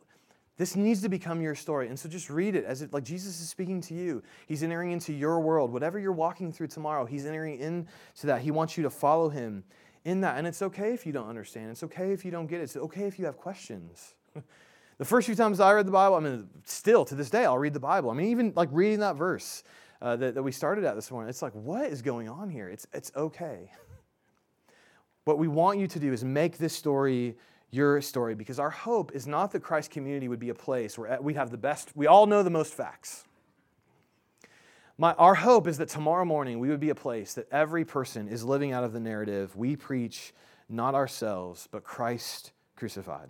this 0.56 0.74
needs 0.74 1.00
to 1.02 1.08
become 1.08 1.40
your 1.40 1.54
story. 1.54 1.86
And 1.86 1.96
so 1.96 2.08
just 2.08 2.28
read 2.28 2.56
it 2.56 2.64
as 2.64 2.82
if 2.82 2.92
like 2.92 3.04
Jesus 3.04 3.40
is 3.40 3.48
speaking 3.48 3.80
to 3.82 3.94
you. 3.94 4.20
He's 4.48 4.64
entering 4.64 4.90
into 4.90 5.12
your 5.12 5.38
world. 5.38 5.72
Whatever 5.72 6.00
you're 6.00 6.10
walking 6.10 6.50
through 6.50 6.66
tomorrow, 6.66 7.06
he's 7.06 7.26
entering 7.26 7.60
into 7.60 8.26
that. 8.26 8.40
He 8.40 8.50
wants 8.50 8.76
you 8.76 8.82
to 8.82 8.90
follow 8.90 9.28
him 9.28 9.62
in 10.08 10.22
that. 10.22 10.38
And 10.38 10.46
it's 10.46 10.62
okay 10.62 10.94
if 10.94 11.04
you 11.04 11.12
don't 11.12 11.28
understand. 11.28 11.70
It's 11.70 11.82
okay 11.82 12.12
if 12.12 12.24
you 12.24 12.30
don't 12.30 12.46
get 12.46 12.60
it. 12.60 12.64
It's 12.64 12.76
okay 12.76 13.04
if 13.04 13.18
you 13.18 13.26
have 13.26 13.36
questions. 13.36 14.14
the 14.98 15.04
first 15.04 15.26
few 15.26 15.34
times 15.34 15.60
I 15.60 15.72
read 15.72 15.86
the 15.86 15.92
Bible, 15.92 16.16
I 16.16 16.20
mean, 16.20 16.48
still 16.64 17.04
to 17.04 17.14
this 17.14 17.28
day, 17.28 17.44
I'll 17.44 17.58
read 17.58 17.74
the 17.74 17.80
Bible. 17.80 18.10
I 18.10 18.14
mean, 18.14 18.28
even 18.28 18.54
like 18.56 18.70
reading 18.72 19.00
that 19.00 19.16
verse 19.16 19.64
uh, 20.00 20.16
that, 20.16 20.34
that 20.34 20.42
we 20.42 20.50
started 20.50 20.84
at 20.84 20.94
this 20.94 21.10
morning, 21.10 21.28
it's 21.28 21.42
like, 21.42 21.52
what 21.52 21.90
is 21.90 22.00
going 22.00 22.26
on 22.26 22.48
here? 22.48 22.68
It's, 22.68 22.86
it's 22.92 23.12
okay. 23.14 23.70
What 25.24 25.36
we 25.36 25.46
want 25.46 25.78
you 25.78 25.86
to 25.88 26.00
do 26.00 26.14
is 26.14 26.24
make 26.24 26.56
this 26.56 26.72
story 26.72 27.36
your 27.70 28.00
story 28.00 28.34
because 28.34 28.58
our 28.58 28.70
hope 28.70 29.12
is 29.12 29.26
not 29.26 29.50
that 29.50 29.60
Christ 29.60 29.90
community 29.90 30.26
would 30.26 30.38
be 30.38 30.48
a 30.48 30.54
place 30.54 30.96
where 30.96 31.20
we 31.20 31.34
have 31.34 31.50
the 31.50 31.58
best, 31.58 31.94
we 31.94 32.06
all 32.06 32.24
know 32.24 32.42
the 32.42 32.48
most 32.48 32.72
facts. 32.72 33.27
My, 35.00 35.12
our 35.12 35.36
hope 35.36 35.68
is 35.68 35.78
that 35.78 35.88
tomorrow 35.88 36.24
morning 36.24 36.58
we 36.58 36.70
would 36.70 36.80
be 36.80 36.90
a 36.90 36.94
place 36.94 37.34
that 37.34 37.46
every 37.52 37.84
person 37.84 38.26
is 38.26 38.42
living 38.42 38.72
out 38.72 38.82
of 38.82 38.92
the 38.92 38.98
narrative 38.98 39.54
we 39.54 39.76
preach 39.76 40.34
not 40.68 40.96
ourselves, 40.96 41.68
but 41.70 41.84
Christ 41.84 42.50
crucified. 42.74 43.28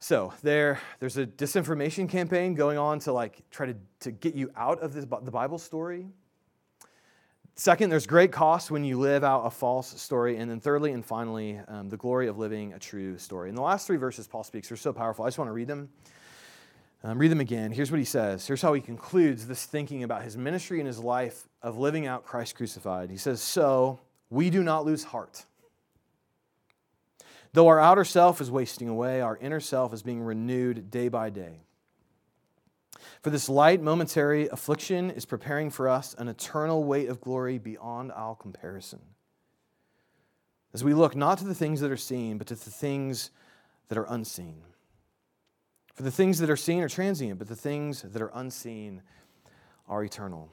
So 0.00 0.34
there, 0.42 0.80
there's 0.98 1.16
a 1.16 1.26
disinformation 1.26 2.08
campaign 2.08 2.54
going 2.54 2.76
on 2.76 2.98
to 3.00 3.12
like 3.12 3.48
try 3.50 3.66
to, 3.66 3.76
to 4.00 4.10
get 4.10 4.34
you 4.34 4.50
out 4.56 4.80
of 4.80 4.92
this, 4.92 5.04
the 5.04 5.30
Bible 5.30 5.56
story. 5.56 6.08
Second, 7.54 7.88
there's 7.88 8.06
great 8.06 8.32
cost 8.32 8.70
when 8.72 8.84
you 8.84 8.98
live 8.98 9.22
out 9.22 9.46
a 9.46 9.50
false 9.50 9.98
story. 10.02 10.38
And 10.38 10.50
then, 10.50 10.58
thirdly 10.58 10.90
and 10.90 11.06
finally, 11.06 11.60
um, 11.68 11.88
the 11.88 11.96
glory 11.96 12.26
of 12.26 12.36
living 12.36 12.72
a 12.72 12.80
true 12.80 13.16
story. 13.16 13.48
And 13.48 13.56
the 13.56 13.62
last 13.62 13.86
three 13.86 13.96
verses 13.96 14.26
Paul 14.26 14.42
speaks 14.42 14.72
are 14.72 14.76
so 14.76 14.92
powerful. 14.92 15.24
I 15.24 15.28
just 15.28 15.38
want 15.38 15.48
to 15.48 15.52
read 15.52 15.68
them. 15.68 15.88
Um, 17.04 17.18
read 17.18 17.30
them 17.30 17.40
again. 17.40 17.70
Here's 17.70 17.90
what 17.90 17.98
he 17.98 18.04
says. 18.06 18.46
Here's 18.46 18.62
how 18.62 18.72
he 18.72 18.80
concludes 18.80 19.46
this 19.46 19.66
thinking 19.66 20.02
about 20.02 20.22
his 20.22 20.38
ministry 20.38 20.80
and 20.80 20.86
his 20.86 20.98
life 20.98 21.46
of 21.60 21.76
living 21.76 22.06
out 22.06 22.24
Christ 22.24 22.56
crucified. 22.56 23.10
He 23.10 23.18
says, 23.18 23.42
So 23.42 24.00
we 24.30 24.48
do 24.48 24.62
not 24.62 24.86
lose 24.86 25.04
heart. 25.04 25.44
Though 27.52 27.68
our 27.68 27.78
outer 27.78 28.04
self 28.04 28.40
is 28.40 28.50
wasting 28.50 28.88
away, 28.88 29.20
our 29.20 29.36
inner 29.36 29.60
self 29.60 29.92
is 29.92 30.02
being 30.02 30.22
renewed 30.22 30.90
day 30.90 31.08
by 31.08 31.28
day. 31.28 31.60
For 33.22 33.28
this 33.28 33.50
light, 33.50 33.82
momentary 33.82 34.48
affliction 34.48 35.10
is 35.10 35.26
preparing 35.26 35.68
for 35.68 35.90
us 35.90 36.14
an 36.16 36.28
eternal 36.28 36.84
weight 36.84 37.10
of 37.10 37.20
glory 37.20 37.58
beyond 37.58 38.12
all 38.12 38.34
comparison. 38.34 39.00
As 40.72 40.82
we 40.82 40.94
look 40.94 41.14
not 41.14 41.36
to 41.38 41.44
the 41.44 41.54
things 41.54 41.80
that 41.80 41.90
are 41.90 41.98
seen, 41.98 42.38
but 42.38 42.46
to 42.46 42.54
the 42.54 42.70
things 42.70 43.30
that 43.88 43.98
are 43.98 44.06
unseen. 44.08 44.62
For 45.94 46.02
the 46.02 46.10
things 46.10 46.38
that 46.40 46.50
are 46.50 46.56
seen 46.56 46.82
are 46.82 46.88
transient, 46.88 47.38
but 47.38 47.48
the 47.48 47.56
things 47.56 48.02
that 48.02 48.20
are 48.20 48.30
unseen 48.34 49.02
are 49.88 50.02
eternal. 50.02 50.50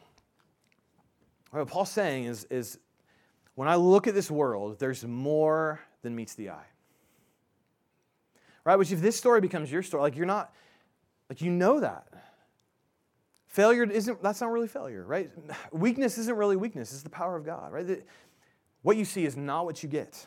What 1.49 1.67
Paul's 1.67 1.91
saying 1.91 2.25
is, 2.25 2.45
is 2.45 2.77
when 3.55 3.67
I 3.67 3.75
look 3.75 4.07
at 4.07 4.13
this 4.13 4.29
world, 4.29 4.79
there's 4.79 5.03
more 5.03 5.81
than 6.03 6.15
meets 6.15 6.35
the 6.35 6.51
eye. 6.51 6.65
Right? 8.63 8.75
Which 8.75 8.91
if 8.91 9.01
this 9.01 9.17
story 9.17 9.41
becomes 9.41 9.71
your 9.71 9.81
story, 9.81 10.03
like 10.03 10.15
you're 10.15 10.27
not, 10.27 10.53
like 11.29 11.41
you 11.41 11.51
know 11.51 11.79
that. 11.79 12.07
Failure 13.47 13.83
isn't, 13.83 14.21
that's 14.21 14.39
not 14.39 14.51
really 14.51 14.67
failure, 14.67 15.03
right? 15.05 15.29
Weakness 15.71 16.17
isn't 16.19 16.37
really 16.37 16.55
weakness, 16.55 16.93
it's 16.93 17.01
the 17.01 17.09
power 17.09 17.35
of 17.35 17.45
God, 17.45 17.73
right? 17.73 18.05
What 18.83 18.95
you 18.95 19.05
see 19.05 19.25
is 19.25 19.35
not 19.35 19.65
what 19.65 19.83
you 19.83 19.89
get 19.89 20.25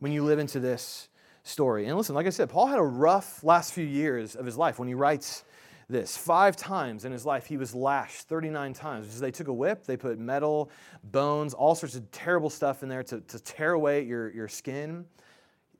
when 0.00 0.10
you 0.10 0.24
live 0.24 0.38
into 0.38 0.58
this 0.58 1.08
story. 1.42 1.86
And 1.86 1.96
listen, 1.96 2.14
like 2.14 2.26
I 2.26 2.30
said, 2.30 2.48
Paul 2.48 2.66
had 2.66 2.78
a 2.78 2.84
rough 2.84 3.42
last 3.42 3.72
few 3.72 3.84
years 3.84 4.36
of 4.36 4.46
his 4.46 4.56
life 4.56 4.78
when 4.78 4.88
he 4.88 4.94
writes 4.94 5.44
this. 5.88 6.16
Five 6.16 6.56
times 6.56 7.04
in 7.04 7.12
his 7.12 7.26
life, 7.26 7.46
he 7.46 7.56
was 7.56 7.74
lashed 7.74 8.22
39 8.28 8.72
times. 8.72 9.20
They 9.20 9.30
took 9.30 9.48
a 9.48 9.52
whip, 9.52 9.84
they 9.84 9.96
put 9.96 10.18
metal, 10.18 10.70
bones, 11.04 11.54
all 11.54 11.74
sorts 11.74 11.94
of 11.94 12.10
terrible 12.10 12.50
stuff 12.50 12.82
in 12.82 12.88
there 12.88 13.02
to, 13.04 13.20
to 13.20 13.38
tear 13.42 13.72
away 13.72 14.02
your, 14.02 14.30
your 14.30 14.48
skin. 14.48 15.04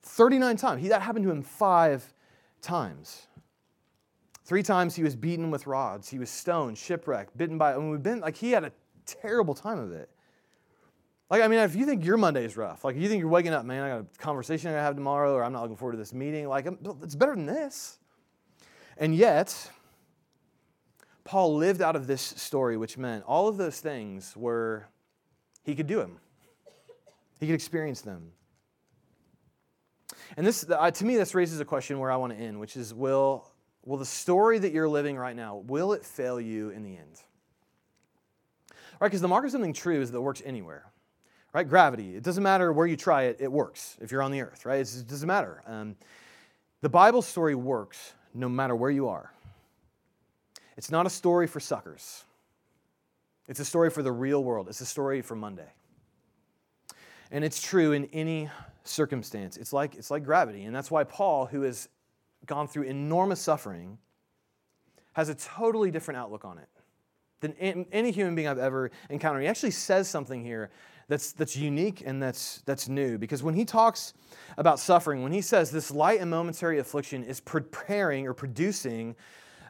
39 0.03 0.57
times. 0.57 0.83
He, 0.83 0.89
that 0.89 1.03
happened 1.03 1.25
to 1.25 1.31
him 1.31 1.43
five 1.43 2.13
times. 2.61 3.29
Three 4.45 4.63
times 4.63 4.97
he 4.97 5.05
was 5.05 5.15
beaten 5.15 5.51
with 5.51 5.67
rods. 5.67 6.09
He 6.09 6.19
was 6.19 6.29
stoned, 6.29 6.77
shipwrecked, 6.77 7.37
bitten 7.37 7.59
by. 7.59 7.75
I 7.75 7.79
mean, 7.79 7.91
we've 7.91 8.03
been 8.03 8.21
like 8.21 8.37
he 8.37 8.51
had 8.51 8.65
a 8.65 8.73
terrible 9.07 9.55
time 9.55 9.79
of 9.79 9.93
it. 9.93 10.11
Like, 11.33 11.41
I 11.41 11.49
mean, 11.49 11.61
if 11.61 11.75
you 11.75 11.87
think 11.87 12.05
your 12.05 12.19
Monday 12.19 12.45
is 12.45 12.59
rough, 12.59 12.85
like 12.85 12.95
you 12.95 13.09
think 13.09 13.21
you're 13.21 13.31
waking 13.31 13.55
up, 13.55 13.65
man, 13.65 13.83
I 13.83 13.89
got 13.89 14.01
a 14.01 14.19
conversation 14.19 14.69
I 14.69 14.75
gotta 14.75 14.83
have 14.83 14.97
tomorrow, 14.97 15.33
or 15.33 15.43
I'm 15.43 15.55
not 15.55 15.63
looking 15.63 15.79
forward 15.79 15.93
to 15.93 15.99
this 15.99 16.13
meeting, 16.13 16.47
like 16.47 16.67
it's 17.03 17.15
better 17.15 17.35
than 17.35 17.47
this. 17.47 17.99
And 18.99 19.15
yet, 19.15 19.71
Paul 21.25 21.57
lived 21.57 21.81
out 21.81 21.97
of 21.97 22.07
this 22.07 22.21
story, 22.21 22.77
which 22.77 22.99
meant 22.99 23.25
all 23.27 23.49
of 23.49 23.57
those 23.57 23.81
things 23.81 24.37
were, 24.37 24.87
he 25.65 25.75
could 25.75 25.87
do 25.87 25.97
them. 25.97 26.19
He 27.41 27.47
could 27.47 27.55
experience 27.55 28.03
them. 28.03 28.33
And 30.37 30.47
this, 30.47 30.67
uh, 30.69 30.91
to 30.91 31.05
me, 31.07 31.17
this 31.17 31.35
raises 31.35 31.61
a 31.61 31.65
question 31.65 31.99
where 31.99 32.11
I 32.11 32.17
want 32.17 32.35
to 32.35 32.39
end, 32.39 32.61
which 32.61 32.77
is 32.77 32.93
will 32.93 33.51
Will 33.85 33.97
the 33.97 34.07
story 34.07 34.59
that 34.61 34.73
you're 34.73 34.89
living 34.89 35.17
right 35.17 35.35
now, 35.35 35.57
will 35.57 35.93
it 35.93 36.05
fail 36.05 36.41
you 36.41 36.71
in 36.71 36.85
the 36.85 36.97
end? 36.97 37.21
Right? 39.01 39.09
Because 39.09 39.21
the 39.21 39.29
mark 39.29 39.45
of 39.45 39.51
something 39.51 39.73
true 39.73 40.01
is 40.01 40.13
that 40.13 40.19
it 40.19 40.21
works 40.21 40.41
anywhere. 40.45 40.92
Right? 41.53 41.69
Gravity. 41.69 42.17
It 42.17 42.23
doesn't 42.23 42.43
matter 42.43 42.73
where 42.73 42.87
you 42.87 42.97
try 42.97 43.25
it, 43.25 43.37
it 43.41 43.53
works 43.53 43.97
if 44.01 44.11
you're 44.11 44.23
on 44.23 44.31
the 44.31 44.41
earth, 44.41 44.65
right? 44.65 44.81
It 44.81 45.07
doesn't 45.07 45.27
matter. 45.27 45.63
Um, 45.67 45.97
the 46.81 46.89
Bible 46.89 47.23
story 47.23 47.55
works 47.55 48.15
no 48.35 48.49
matter 48.49 48.75
where 48.75 48.91
you 48.91 49.09
are. 49.09 49.33
It's 50.77 50.91
not 50.91 51.07
a 51.07 51.11
story 51.11 51.47
for 51.47 51.61
suckers. 51.61 52.25
It's 53.49 53.61
a 53.61 53.65
story 53.65 53.91
for 53.91 54.03
the 54.03 54.13
real 54.13 54.43
world. 54.43 54.69
It's 54.69 54.81
a 54.81 54.87
story 54.87 55.21
for 55.21 55.37
Monday. 55.37 55.69
And 57.31 57.45
it's 57.45 57.61
true 57.61 57.93
in 57.93 58.07
any 58.07 58.49
circumstance. 58.85 59.57
It's 59.57 59.73
like, 59.73 59.95
it's 59.95 60.11
like 60.11 60.25
gravity. 60.25 60.65
And 60.65 60.75
that's 60.75 60.91
why 60.91 61.05
Paul, 61.05 61.47
who 61.47 61.63
has 61.63 61.89
gone 62.47 62.67
through 62.67 62.85
enormous 62.85 63.41
suffering, 63.41 63.99
has 65.13 65.29
a 65.29 65.35
totally 65.35 65.91
different 65.91 66.19
outlook 66.19 66.45
on 66.45 66.59
it 66.59 66.69
than 67.41 67.53
any 67.93 68.11
human 68.11 68.35
being 68.35 68.49
I've 68.49 68.59
ever 68.59 68.91
encountered. 69.11 69.43
He 69.43 69.49
actually 69.49 69.73
says 69.73 70.09
something 70.09 70.43
here 70.45 70.71
that's, 71.13 71.33
that's 71.33 71.55
unique 71.55 72.03
and 72.07 72.23
that's, 72.23 72.63
that's 72.65 72.89
new. 72.89 73.19
Because 73.19 73.43
when 73.43 73.55
he 73.55 73.67
talks 73.67 74.15
about 74.57 74.79
suffering, 74.79 75.23
when 75.23 75.31
he 75.31 75.43
says 75.43 75.71
this 75.71 75.91
light 75.91 76.21
and 76.21 76.31
momentary 76.31 76.79
affliction 76.79 77.23
is 77.23 77.39
preparing 77.39 78.27
or 78.27 78.33
producing 78.33 79.15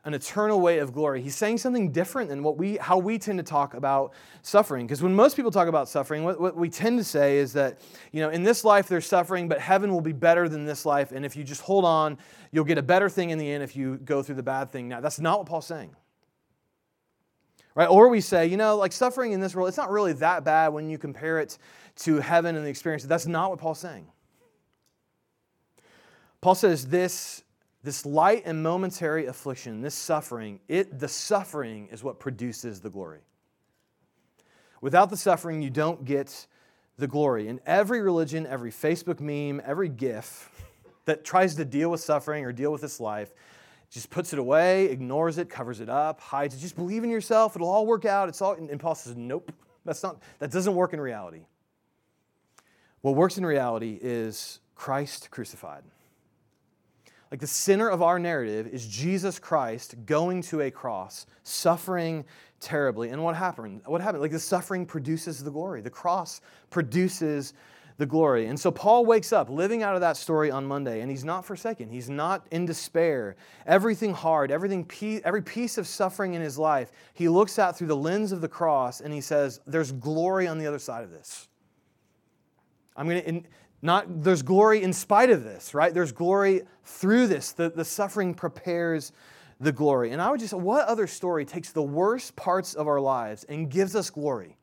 an 0.05 0.15
eternal 0.15 0.61
way 0.61 0.79
of 0.79 0.93
glory. 0.93 1.23
He's 1.23 1.37
saying 1.37 1.59
something 1.59 1.93
different 1.93 2.29
than 2.29 2.43
what 2.43 2.57
we, 2.57 2.77
how 2.77 2.99
we 2.99 3.19
tend 3.19 3.39
to 3.39 3.45
talk 3.45 3.75
about 3.75 4.15
suffering. 4.43 4.85
Because 4.87 5.01
when 5.01 5.15
most 5.15 5.37
people 5.37 5.53
talk 5.53 5.69
about 5.69 5.89
suffering, 5.89 6.25
what, 6.25 6.41
what 6.41 6.57
we 6.57 6.69
tend 6.69 6.99
to 6.99 7.05
say 7.05 7.39
is 7.39 7.53
that, 7.53 7.81
you 8.11 8.21
know, 8.21 8.31
in 8.31 8.43
this 8.43 8.65
life 8.65 8.89
there's 8.89 9.07
suffering, 9.07 9.49
but 9.49 9.61
heaven 9.61 9.93
will 9.93 10.01
be 10.01 10.13
better 10.13 10.49
than 10.49 10.65
this 10.65 10.85
life. 10.85 11.13
And 11.13 11.25
if 11.25 11.37
you 11.37 11.45
just 11.45 11.61
hold 11.61 11.85
on, 11.85 12.19
you'll 12.51 12.65
get 12.65 12.79
a 12.79 12.83
better 12.83 13.09
thing 13.09 13.31
in 13.31 13.39
the 13.39 13.49
end 13.49 13.63
if 13.63 13.77
you 13.77 13.97
go 13.99 14.25
through 14.25 14.37
the 14.37 14.43
bad 14.43 14.73
thing. 14.73 14.89
Now, 14.89 15.01
that's 15.01 15.21
not 15.21 15.39
what 15.39 15.47
Paul's 15.47 15.67
saying. 15.67 15.95
Right? 17.75 17.87
Or 17.87 18.09
we 18.09 18.21
say, 18.21 18.47
you 18.47 18.57
know, 18.57 18.77
like 18.77 18.93
suffering 18.93 19.33
in 19.33 19.41
this 19.41 19.55
world, 19.55 19.69
it's 19.69 19.79
not 19.79 19.91
really 19.91 20.13
that 20.15 20.45
bad 20.45 20.69
when 20.69 20.91
you 20.91 20.99
compare 20.99 21.41
it 21.41 21.57
to 21.97 22.17
heaven 22.21 22.57
and 22.57 22.65
the 22.65 22.71
experience. 22.71 23.05
That's 23.05 23.27
not 23.27 23.51
what 23.51 23.59
Paul's 23.59 23.79
saying. 23.79 24.07
Paul 26.41 26.55
says 26.55 26.87
this 26.87 27.45
this 27.83 28.07
light 28.07 28.45
and 28.47 28.63
momentary 28.63 29.27
affliction, 29.27 29.81
this 29.81 29.95
suffering, 29.95 30.61
it, 30.69 31.01
the 31.01 31.09
suffering 31.09 31.89
is 31.91 32.05
what 32.05 32.21
produces 32.21 32.81
the 32.81 32.91
glory. 32.91 33.21
Without 34.81 35.11
the 35.11 35.17
suffering, 35.17 35.63
you 35.63 35.71
don't 35.71 36.05
get 36.05 36.47
the 36.97 37.09
glory. 37.09 37.49
In 37.49 37.61
every 37.67 38.01
religion, 38.01 38.47
every 38.47 38.71
Facebook 38.71 39.19
meme, 39.21 39.61
every 39.65 39.89
GIF 39.89 40.49
that 41.07 41.25
tries 41.25 41.57
to 41.57 41.65
deal 41.65 41.91
with 41.91 42.01
suffering 42.01 42.45
or 42.45 42.53
deal 42.53 42.71
with 42.71 42.83
this 42.83 43.01
life, 43.01 43.33
just 43.93 44.09
puts 44.09 44.33
it 44.33 44.39
away, 44.39 44.87
ignores 44.87 45.37
it, 45.37 45.51
covers 45.51 45.81
it 45.81 45.91
up, 45.91 46.19
hides 46.19 46.55
it. 46.55 46.59
Just 46.59 46.77
believe 46.77 47.05
in 47.05 47.11
yourself; 47.11 47.55
it'll 47.55 47.69
all 47.69 47.87
work 47.87 48.07
out. 48.07 48.29
It's 48.29 48.41
all. 48.41 48.55
And 48.55 48.81
Paul 48.81 48.95
says, 48.95 49.15
"Nope, 49.17 49.53
that's 49.85 50.03
not. 50.03 50.23
That 50.39 50.51
doesn't 50.51 50.75
work 50.75 50.95
in 50.95 51.01
reality. 51.01 51.45
What 53.03 53.15
works 53.15 53.37
in 53.37 53.45
reality 53.45 53.99
is 54.01 54.61
Christ 54.75 55.31
crucified." 55.31 55.85
Like 57.31 57.41
the 57.41 57.47
center 57.47 57.89
of 57.89 58.03
our 58.03 58.19
narrative 58.19 58.67
is 58.67 58.87
Jesus 58.87 59.39
Christ 59.39 59.95
going 60.05 60.43
to 60.43 60.61
a 60.61 60.71
cross, 60.71 61.25
suffering 61.45 62.27
terribly. 62.61 63.09
And 63.09 63.23
what 63.25 63.37
happened? 63.37 63.83
What 63.87 64.01
happened? 64.01 64.23
Like 64.23 64.33
the 64.33 64.39
suffering 64.39 64.85
produces 64.85 65.43
the 65.43 65.51
glory. 65.51 65.81
The 65.81 65.91
cross 65.91 66.43
produces 66.69 67.55
the 67.97 68.07
glory. 68.07 68.47
And 68.47 68.59
so 68.59 68.71
Paul 68.71 69.05
wakes 69.05 69.33
up 69.33 69.49
living 69.49 69.83
out 69.83 69.95
of 69.95 70.01
that 70.01 70.17
story 70.17 70.51
on 70.51 70.65
Monday, 70.67 71.01
and 71.01 71.11
he's 71.11 71.25
not 71.25 71.45
forsaken. 71.45 71.89
He's 71.89 72.11
not 72.11 72.47
in 72.51 72.67
despair. 72.67 73.37
Everything 73.67 74.13
hard, 74.15 74.51
everything, 74.51 74.89
every 75.25 75.43
piece 75.43 75.79
of 75.79 75.87
suffering 75.87 76.35
in 76.35 76.43
his 76.43 76.59
life, 76.59 76.93
he 77.15 77.29
looks 77.29 77.59
at 77.59 77.77
through 77.77 77.89
the 77.89 77.97
lens 77.97 78.33
of 78.33 78.41
the 78.41 78.49
cross 78.49 79.01
and 79.01 79.13
he 79.13 79.21
says, 79.21 79.61
There's 79.67 79.93
glory 79.93 80.47
on 80.47 80.59
the 80.59 80.67
other 80.67 80.79
side 80.79 81.05
of 81.05 81.11
this. 81.11 81.49
I'm 82.97 83.09
going 83.09 83.43
to. 83.43 83.49
Not 83.85 84.23
there's 84.23 84.43
glory 84.43 84.85
in 84.85 84.93
spite 84.93 85.31
of 85.31 85.43
this, 85.43 85.75
right? 85.75 85.93
There's 85.93 86.13
glory 86.13 86.63
through 86.85 87.27
this. 87.27 87.51
The, 87.51 87.69
the 87.69 87.85
suffering 87.85 88.33
prepares 88.33 89.11
the 89.59 89.73
glory. 89.73 90.13
And 90.13 90.23
I 90.23 90.31
would 90.31 90.41
just 90.41 90.55
what 90.55 90.87
other 90.87 91.09
story 91.09 91.45
takes 91.45 91.73
the 91.73 91.83
worst 91.83 92.37
parts 92.37 92.75
of 92.75 92.87
our 92.87 93.01
lives 93.01 93.45
and 93.45 93.69
gives 93.69 93.97
us 93.97 94.09
glory? 94.11 94.57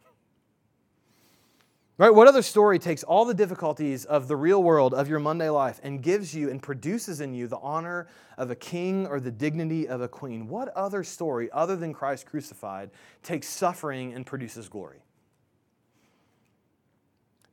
Right? 2.00 2.16
What 2.16 2.30
other 2.30 2.42
story 2.42 2.80
takes 2.80 3.04
all 3.04 3.26
the 3.26 3.34
difficulties 3.34 4.06
of 4.06 4.30
the 4.30 4.36
real 4.38 4.64
world, 4.64 4.94
of 4.94 5.10
your 5.10 5.20
Monday 5.20 5.50
life, 5.50 5.82
and 5.84 6.02
gives 6.02 6.34
you 6.34 6.50
and 6.50 6.64
produces 6.64 7.20
in 7.20 7.34
you 7.34 7.46
the 7.46 7.58
honor 7.58 8.08
of 8.38 8.50
a 8.50 8.56
king 8.56 9.06
or 9.06 9.20
the 9.20 9.32
dignity 9.32 9.86
of 9.86 10.00
a 10.00 10.08
queen? 10.08 10.48
What 10.48 10.70
other 10.70 11.04
story, 11.04 11.50
other 11.52 11.76
than 11.76 11.92
Christ 11.92 12.26
crucified, 12.26 12.92
takes 13.22 13.50
suffering 13.50 14.14
and 14.14 14.26
produces 14.26 14.70
glory? 14.70 15.04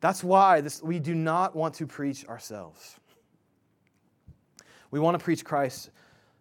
That's 0.00 0.22
why 0.22 0.60
this, 0.60 0.80
we 0.80 1.00
do 1.00 1.16
not 1.16 1.56
want 1.56 1.74
to 1.74 1.86
preach 1.88 2.24
ourselves. 2.26 3.00
We 4.92 5.00
want 5.00 5.18
to 5.18 5.24
preach 5.24 5.44
Christ 5.44 5.90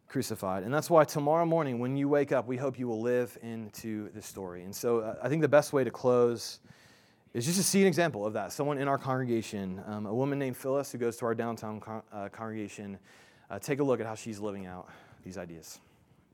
crucified. 0.07 0.61
And 0.61 0.71
that's 0.71 0.91
why 0.91 1.05
tomorrow 1.05 1.47
morning, 1.47 1.79
when 1.79 1.97
you 1.97 2.07
wake 2.07 2.31
up, 2.31 2.45
we 2.45 2.57
hope 2.57 2.77
you 2.77 2.87
will 2.87 3.01
live 3.01 3.35
into 3.41 4.11
this 4.11 4.27
story. 4.27 4.61
And 4.61 4.75
so 4.75 4.99
uh, 4.99 5.15
I 5.23 5.27
think 5.27 5.41
the 5.41 5.47
best 5.47 5.73
way 5.73 5.83
to 5.83 5.89
close 5.89 6.59
is 7.35 7.45
just 7.45 7.57
to 7.57 7.63
see 7.63 7.81
an 7.81 7.87
example 7.87 8.25
of 8.25 8.31
that. 8.31 8.53
Someone 8.53 8.77
in 8.77 8.87
our 8.87 8.97
congregation, 8.97 9.83
um, 9.87 10.05
a 10.05 10.13
woman 10.13 10.39
named 10.39 10.55
Phyllis 10.55 10.93
who 10.93 10.97
goes 10.97 11.17
to 11.17 11.25
our 11.25 11.35
downtown 11.35 11.81
con- 11.81 12.01
uh, 12.13 12.29
congregation, 12.29 12.97
uh, 13.49 13.59
take 13.59 13.81
a 13.81 13.83
look 13.83 13.99
at 13.99 14.05
how 14.05 14.15
she's 14.15 14.39
living 14.39 14.65
out 14.65 14.87
these 15.25 15.37
ideas. 15.37 15.81